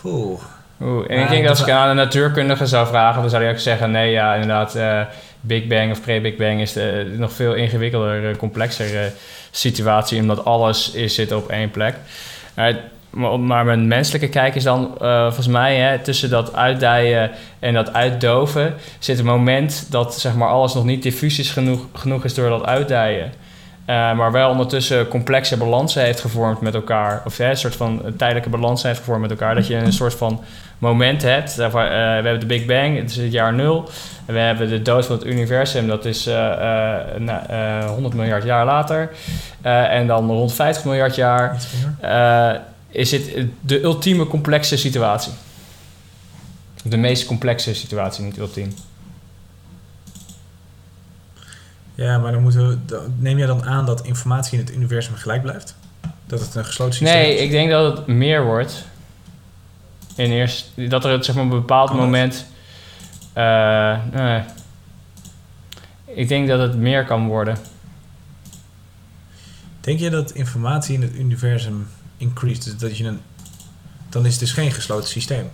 Oeh. 0.04 0.42
Oeh, 0.82 1.06
en 1.10 1.22
ik 1.22 1.30
denk 1.30 1.42
dat 1.42 1.50
als 1.58 1.68
ik 1.68 1.74
aan 1.74 1.90
een 1.90 1.96
natuurkundige 1.96 2.66
zou 2.66 2.88
vragen, 2.88 3.22
dan 3.22 3.30
zou 3.30 3.44
hij 3.44 3.52
ook 3.52 3.60
zeggen: 3.60 3.92
nee, 3.92 4.12
ja, 4.12 4.34
inderdaad, 4.34 4.76
eh, 4.76 5.02
Big 5.42 5.68
Bang 5.68 5.92
of 5.92 6.02
pre-Big 6.02 6.36
Bang 6.36 6.62
is 6.62 6.74
de, 6.74 7.16
nog 7.18 7.32
veel 7.32 7.54
ingewikkelder, 7.54 8.30
eh, 8.30 8.38
complexer 8.38 9.04
eh, 9.04 9.12
situatie, 9.52 10.22
omdat 10.22 10.46
alles 10.46 10.92
is, 10.92 11.16
zit 11.16 11.32
op 11.32 11.50
één 11.50 11.72
plek. 11.72 11.96
Maar, 12.54 12.80
maar, 13.10 13.40
maar 13.40 13.66
mijn 13.66 13.88
menselijke 13.88 14.30
kijk 14.30 14.56
is 14.56 14.64
dan, 14.64 14.98
eh, 15.02 15.24
volgens 15.24 15.48
mij, 15.48 15.78
hè, 15.78 16.00
tussen 16.00 16.30
dat 16.30 16.56
uitdijen 16.56 17.32
en 17.60 17.74
dat 17.74 17.94
uitdoven, 17.94 18.74
zit 19.00 19.20
een 19.20 19.26
moment 19.26 19.86
dat 19.90 20.20
zeg 20.20 20.36
maar, 20.36 20.50
alles 20.50 20.74
nog 20.74 20.86
niet 20.86 21.04
diffuus 21.04 21.40
is 21.40 21.50
genoeg, 21.50 21.88
genoeg 21.94 22.24
is 22.24 22.34
door 22.34 22.50
dat 22.50 22.66
uitdijen. 22.66 23.32
Eh, 23.88 24.14
maar 24.14 24.32
wel 24.32 24.50
ondertussen 24.50 25.08
complexe 25.08 25.58
balansen 25.58 26.04
heeft 26.04 26.20
gevormd 26.20 26.62
met 26.62 26.74
elkaar. 26.74 27.22
Of 27.26 27.40
een 27.40 27.58
soort 27.58 27.76
van 27.76 28.06
eh, 28.06 28.12
tijdelijke 28.18 28.50
balansen 28.50 28.88
heeft 28.88 29.00
gevormd 29.00 29.22
met 29.22 29.32
elkaar. 29.32 29.56
Dat 29.56 29.68
je 29.68 29.76
een 29.76 29.94
soort 29.94 30.14
van 30.14 30.44
moment 30.78 31.22
hebt. 31.22 31.60
eh, 31.60 31.72
we 31.72 31.80
hebben 31.80 32.40
de 32.40 32.46
Big 32.46 32.66
Bang, 32.66 32.98
het 32.98 33.10
is 33.10 33.16
het 33.18 33.32
jaar 33.32 33.54
nul. 33.54 33.90
En 34.26 34.34
we 34.34 34.40
hebben 34.40 34.70
de 34.70 34.82
dood 34.82 35.06
van 35.06 35.16
het 35.16 35.26
universum, 35.26 35.88
dat 35.88 36.06
is 36.06 36.28
eh, 36.28 36.52
eh, 36.52 37.20
nou, 37.22 37.46
eh, 37.48 37.90
100 37.90 38.14
miljard 38.14 38.44
jaar 38.44 38.66
later. 38.66 39.10
En 39.62 40.08
dan 40.08 40.28
rond 40.28 40.54
50 40.54 40.84
miljard 40.86 41.16
jaar 41.16 41.58
is 42.90 43.12
het 43.12 43.32
de 43.62 43.82
ultieme 43.84 44.28
complexe 44.28 44.78
situatie. 44.78 45.32
De 46.84 46.98
meest 46.98 47.26
complexe 47.26 47.76
situatie, 47.76 48.24
niet 48.24 48.38
ultiem. 48.38 48.74
Ja, 51.96 52.18
maar 52.18 52.32
dan 52.32 52.42
moeten 52.42 52.68
we, 52.70 52.78
dan- 52.86 53.16
neem 53.20 53.38
jij 53.38 53.48
dan 53.48 53.66
aan 53.66 53.86
dat 53.86 54.06
informatie 54.06 54.60
in 54.60 54.66
het 54.66 54.76
universum 54.76 55.16
gelijk 55.16 55.42
blijft? 55.42 55.76
Dat 56.26 56.40
het 56.40 56.56
een 56.56 56.66
gesloten 56.66 56.94
systeem 56.94 57.18
Nee, 57.22 57.36
is? 57.36 57.42
ik 57.42 57.52
denk 57.52 57.70
dat 57.70 57.98
het 57.98 58.08
meer 58.08 58.44
wordt. 58.46 58.86
In 60.18 60.32
eerst, 60.32 60.70
dat 60.76 61.06
er 61.06 61.24
zeg 61.24 61.36
maar, 61.36 61.44
op 61.46 61.52
een 61.52 61.60
bepaald 61.60 61.90
Kan 61.90 61.98
moment. 62.00 62.46
eh, 63.34 63.98
nee. 64.12 64.42
Ik 66.06 66.28
denk 66.28 66.48
dat 66.48 66.60
het 66.60 66.76
meer 66.76 67.06
kan 67.06 67.28
worden. 67.28 67.58
Denk 69.82 70.00
je 70.00 70.10
dat 70.10 70.32
informatie 70.32 70.96
in 70.96 71.02
het 71.02 71.14
universum 71.16 71.88
increased? 72.18 72.64
Dus 72.64 72.78
dat 72.78 72.98
je 72.98 73.04
een, 73.04 73.22
dan 74.10 74.26
is 74.26 74.32
het 74.32 74.40
dus 74.40 74.52
geen 74.52 74.72
gesloten 74.72 75.10
systeem. 75.10 75.50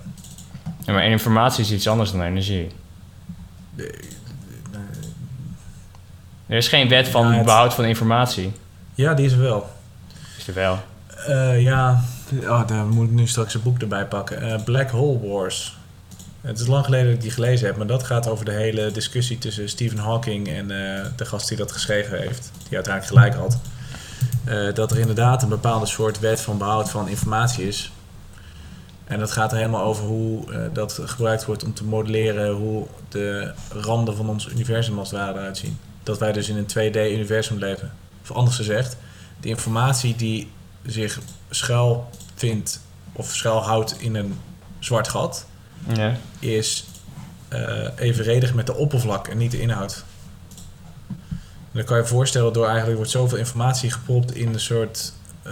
Ja, 0.85 0.93
maar 0.93 1.05
informatie 1.05 1.63
is 1.63 1.71
iets 1.71 1.87
anders 1.87 2.11
dan 2.11 2.21
energie. 2.21 2.71
Er 6.47 6.57
is 6.57 6.67
geen 6.67 6.89
wet 6.89 7.07
van 7.07 7.27
Ja, 7.27 7.33
het- 7.35 7.45
behoud 7.45 7.73
van 7.73 7.85
informatie. 7.85 8.51
Ja, 8.95 9.13
die 9.13 9.25
is 9.25 9.31
er 9.31 9.39
wel. 9.39 9.69
Is 10.37 10.47
er 10.47 10.53
wel. 10.53 10.79
Eh, 11.27 11.61
ja, 11.61 12.03
oh, 12.31 12.67
daar 12.67 12.85
moet 12.85 13.05
ik 13.05 13.13
nu 13.13 13.27
straks 13.27 13.53
een 13.53 13.61
boek 13.61 13.79
erbij 13.79 14.05
pakken. 14.05 14.41
Eh, 14.41 14.63
Black 14.63 14.89
Hole 14.89 15.19
Wars. 15.19 15.77
Het 16.41 16.59
is 16.59 16.67
lang 16.67 16.85
geleden 16.85 17.05
dat 17.05 17.15
ik 17.15 17.21
die 17.21 17.31
gelezen 17.31 17.67
heb, 17.67 17.77
maar 17.77 17.87
dat 17.87 18.03
gaat 18.03 18.27
over 18.27 18.45
de 18.45 18.51
hele 18.51 18.91
discussie 18.91 19.37
tussen 19.37 19.69
Stephen 19.69 19.97
Hawking 19.97 20.47
en 20.47 20.71
eh, 20.71 21.05
de 21.15 21.25
gast 21.25 21.47
die 21.47 21.57
dat 21.57 21.71
geschreven 21.71 22.19
heeft, 22.19 22.51
die 22.67 22.75
uiteindelijk 22.75 23.13
gelijk 23.13 23.35
had. 23.35 23.57
Eh, 24.43 24.73
dat 24.73 24.91
er 24.91 24.99
inderdaad 24.99 25.43
een 25.43 25.49
bepaalde 25.49 25.85
soort 25.85 26.19
wet 26.19 26.41
van 26.41 26.57
behoud 26.57 26.89
van 26.89 27.07
informatie 27.07 27.67
is. 27.67 27.91
En 29.03 29.19
dat 29.19 29.31
gaat 29.31 29.51
er 29.51 29.57
helemaal 29.57 29.83
over 29.83 30.03
hoe 30.05 30.43
dat 30.73 30.99
gebruikt 31.05 31.45
wordt 31.45 31.63
om 31.63 31.73
te 31.73 31.83
modelleren 31.83 32.51
hoe 32.51 32.87
de 33.09 33.53
randen 33.69 34.15
van 34.15 34.29
ons 34.29 34.47
universum 34.47 34.99
als 34.99 35.11
het 35.11 35.19
ware 35.19 35.39
eruit 35.39 35.57
zien. 35.57 35.77
Dat 36.03 36.19
wij 36.19 36.31
dus 36.31 36.49
in 36.49 36.57
een 36.57 36.67
2D-universum 36.67 37.57
leven. 37.57 37.91
Of 38.21 38.31
anders 38.31 38.55
gezegd, 38.55 38.97
de 39.41 39.47
informatie 39.49 40.15
die 40.15 40.51
zich 40.85 41.19
schuil 41.49 42.09
vindt 42.35 42.81
of 43.13 43.35
schuilhoudt 43.35 43.95
in 43.99 44.15
een 44.15 44.39
zwart 44.79 45.07
gat, 45.07 45.45
Ja. 45.95 46.15
is 46.39 46.85
eh, 47.47 47.87
evenredig 47.95 48.53
met 48.53 48.65
de 48.65 48.75
oppervlak 48.75 49.27
en 49.27 49.37
niet 49.37 49.51
de 49.51 49.61
inhoud. 49.61 50.03
En 51.09 51.79
dan 51.79 51.83
kan 51.83 51.97
je 51.97 52.03
je 52.03 52.09
voorstellen, 52.09 52.53
door 52.53 52.65
eigenlijk 52.65 52.95
wordt 52.95 53.11
zoveel 53.11 53.37
informatie 53.37 53.91
gepropt 53.91 54.35
in 54.35 54.53
een 54.53 54.59
soort 54.59 55.13
eh, 55.41 55.51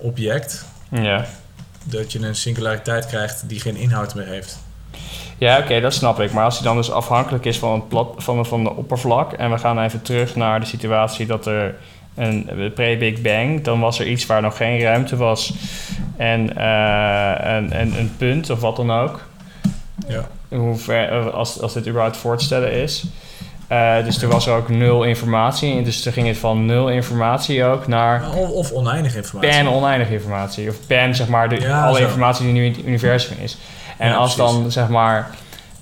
object, 0.00 0.64
Ja, 0.90 1.26
dat 1.84 2.12
je 2.12 2.18
een 2.26 2.36
singulariteit 2.36 3.06
krijgt 3.06 3.48
die 3.48 3.60
geen 3.60 3.76
inhoud 3.76 4.14
meer 4.14 4.26
heeft. 4.26 4.58
ja 5.38 5.58
oké, 5.58 5.80
dat 5.80 5.94
snap 5.94 6.20
ik. 6.20 6.32
Maar 6.32 6.44
als 6.44 6.54
hij 6.54 6.64
dan 6.66 6.76
dus 6.76 6.90
afhankelijk 6.90 7.44
is 7.44 7.58
van 7.58 7.72
het 7.74 7.88
plat, 7.88 8.14
van, 8.16 8.46
van 8.46 8.64
de 8.64 8.70
oppervlak... 8.74 9.32
en 9.32 9.50
we 9.50 9.58
gaan 9.58 9.78
even 9.78 10.02
terug 10.02 10.36
naar 10.36 10.60
de 10.60 10.66
situatie 10.66 11.26
dat 11.26 11.46
er 11.46 11.74
een 12.14 12.70
pre-Big 12.74 13.20
Bang... 13.20 13.64
dan 13.64 13.80
was 13.80 13.98
er 14.00 14.06
iets 14.06 14.26
waar 14.26 14.42
nog 14.42 14.56
geen 14.56 14.80
ruimte 14.80 15.16
was 15.16 15.54
en, 16.16 16.56
eh, 16.56 17.54
en, 17.56 17.72
en 17.72 17.98
een 17.98 18.12
punt 18.16 18.50
of 18.50 18.60
wat 18.60 18.76
dan 18.76 18.92
ook... 18.92 19.20
Ja. 20.08 20.28
hoe 20.48 20.76
ver, 20.76 21.30
als, 21.30 21.60
als 21.60 21.72
dit 21.72 21.88
überhaupt 21.88 22.16
voor 22.16 22.36
te 22.38 22.44
stellen 22.44 22.72
is. 22.72 23.04
Eh, 23.68 24.04
dus 24.04 24.22
er 24.22 24.28
was 24.28 24.46
er 24.46 24.54
ook 24.56 24.68
nul 24.68 25.02
informatie. 25.04 25.82
Dus 25.82 26.02
toen 26.02 26.12
ging 26.12 26.26
het 26.26 26.38
van 26.38 26.66
nul 26.66 26.90
informatie 26.90 27.64
ook 27.64 27.86
naar 27.86 28.22
Of, 28.36 28.50
of 28.50 28.72
oneindig 28.72 29.16
informatie. 29.16 29.50
pen 29.50 29.66
oneindig 29.72 30.08
informatie. 30.10 30.68
Of 30.68 30.76
pen, 30.86 31.14
zeg 31.14 31.28
maar, 31.28 31.48
de, 31.48 31.60
Ja, 31.60 31.84
alle 31.86 31.98
zo. 31.98 32.04
informatie 32.04 32.44
die 32.44 32.52
nu 32.54 32.64
in 32.64 32.72
het 32.72 32.86
universum 32.86 33.36
is. 33.42 33.58
En 33.98 34.08
Ja, 34.08 34.14
als 34.14 34.34
precies. 34.34 34.52
dan, 34.54 34.70
zeg 34.70 34.88
maar, 34.88 35.30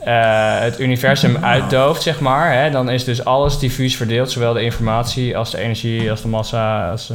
eh, 0.05 0.61
het 0.61 0.81
universum 0.81 1.37
uitdooft, 1.37 2.03
zeg 2.03 2.21
maar, 2.21 2.55
hè, 2.55 2.71
dan 2.71 2.91
is 2.91 3.05
dus 3.05 3.25
alles 3.25 3.59
diffuus 3.59 3.97
verdeeld. 3.97 4.31
Zowel 4.31 4.53
de 4.53 4.63
informatie 4.63 5.37
als 5.37 5.51
de 5.51 5.59
energie, 5.59 6.11
als 6.11 6.23
de 6.23 6.29
massa. 6.29 6.91
Als, 6.91 7.13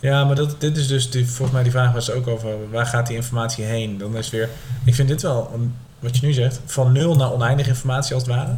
Ja, 0.00 0.24
maar 0.24 0.34
dat, 0.34 0.60
dit 0.60 0.76
is 0.76 0.88
dus 0.88 1.10
die, 1.10 1.26
volgens 1.26 1.50
mij 1.50 1.62
die 1.62 1.72
vraag 1.72 2.02
ze 2.02 2.14
ook 2.14 2.26
over. 2.26 2.70
Waar 2.70 2.86
gaat 2.86 3.06
die 3.06 3.16
informatie 3.16 3.64
heen? 3.64 3.98
Dan 3.98 4.16
is 4.16 4.30
weer... 4.30 4.48
Ik 4.84 4.94
vind 4.94 5.08
dit 5.08 5.22
wel, 5.22 5.50
wat 5.98 6.16
je 6.16 6.26
nu 6.26 6.32
zegt, 6.32 6.60
van 6.64 6.92
nul 6.92 7.14
naar 7.14 7.32
oneindig 7.32 7.66
informatie 7.66 8.14
als 8.14 8.22
het 8.22 8.34
ware. 8.34 8.56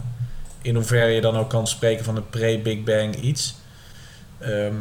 in 0.62 0.74
hoeverre 0.74 1.10
je 1.10 1.20
dan 1.20 1.36
ook 1.36 1.50
kan 1.50 1.66
spreken 1.66 2.04
van 2.04 2.16
een 2.16 2.30
pre-Big 2.30 2.82
Bang 2.82 3.14
iets. 3.14 3.54
Ehm, 4.38 4.74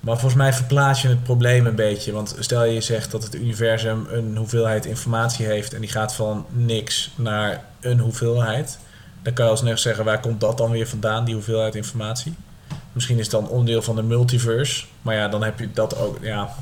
maar 0.00 0.18
volgens 0.18 0.34
mij 0.34 0.52
verplaats 0.52 1.02
je 1.02 1.08
het 1.08 1.22
probleem 1.22 1.66
een 1.66 1.74
beetje. 1.74 2.12
Want 2.12 2.36
stel 2.38 2.64
je 2.64 2.80
zegt 2.80 3.10
dat 3.10 3.22
het 3.22 3.34
universum 3.34 4.06
een 4.10 4.36
hoeveelheid 4.36 4.86
informatie 4.86 5.46
heeft 5.46 5.74
en 5.74 5.80
die 5.80 5.90
gaat 5.90 6.14
van 6.14 6.46
niks 6.48 7.10
naar 7.14 7.64
een 7.80 7.98
hoeveelheid. 7.98 8.78
Dan 9.22 9.32
kan 9.32 9.44
je 9.44 9.50
alsnog 9.50 9.78
zeggen, 9.78 10.04
waar 10.04 10.20
komt 10.20 10.40
dat 10.40 10.58
dan 10.58 10.70
weer 10.70 10.88
vandaan, 10.88 11.24
die 11.24 11.34
hoeveelheid 11.34 11.74
informatie? 11.74 12.34
Misschien 12.92 13.18
is 13.18 13.22
het 13.22 13.40
dan 13.40 13.48
onderdeel 13.48 13.82
van 13.82 13.96
de 13.96 14.02
multiverse. 14.02 14.84
Maar 15.02 15.14
ja, 15.14 15.28
dan 15.28 15.42
heb 15.42 15.58
je 15.58 15.72
dat 15.72 15.96
ook. 15.96 16.18
Ja. 16.20 16.54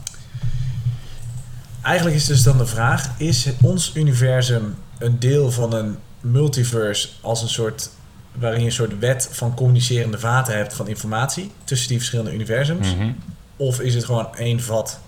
Eigenlijk 1.83 2.17
is 2.17 2.27
dus 2.27 2.43
dan 2.43 2.59
de 2.59 2.67
vraag: 2.67 3.19
is 3.19 3.49
ons 3.63 3.91
universum 3.95 4.75
een 4.99 5.19
deel 5.19 5.51
van 5.51 5.73
een 5.73 5.99
multiverse 6.21 7.09
als 7.21 7.43
een 7.43 7.49
soort. 7.49 7.91
Waarin 8.39 8.61
je 8.61 8.67
een 8.67 8.73
soort 8.73 8.99
wet 8.99 9.29
van 9.31 9.55
communicerende 9.55 10.19
vaten 10.19 10.57
hebt 10.57 10.75
van 10.75 10.89
informatie 10.89 11.51
tussen 11.65 11.89
die 11.89 11.97
verschillende 11.97 12.33
universums? 12.33 12.95
Mhm. 12.95 13.11
Of 13.57 13.81
is 13.81 13.95
het 13.95 14.05
gewoon 14.05 14.37
één 14.37 14.61
vat? 14.61 15.01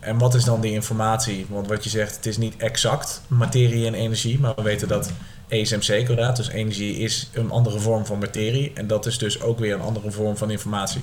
En 0.00 0.18
wat 0.18 0.34
is 0.34 0.44
dan 0.44 0.60
die 0.60 0.72
informatie? 0.72 1.46
Want 1.48 1.68
wat 1.68 1.84
je 1.84 1.90
zegt, 1.90 2.16
het 2.16 2.26
is 2.26 2.36
niet 2.36 2.56
exact 2.56 3.22
materie 3.26 3.86
en 3.86 3.94
energie, 3.94 4.38
maar 4.38 4.54
we 4.54 4.62
weten 4.62 4.88
dat 4.88 5.12
E 5.48 5.60
is 5.60 5.68
dus 5.68 6.48
energie 6.48 6.96
is 6.96 7.30
een 7.32 7.50
andere 7.50 7.78
vorm 7.78 8.06
van 8.06 8.18
materie 8.18 8.72
en 8.74 8.86
dat 8.86 9.06
is 9.06 9.18
dus 9.18 9.40
ook 9.40 9.58
weer 9.58 9.74
een 9.74 9.80
andere 9.80 10.10
vorm 10.10 10.36
van 10.36 10.50
informatie. 10.50 11.02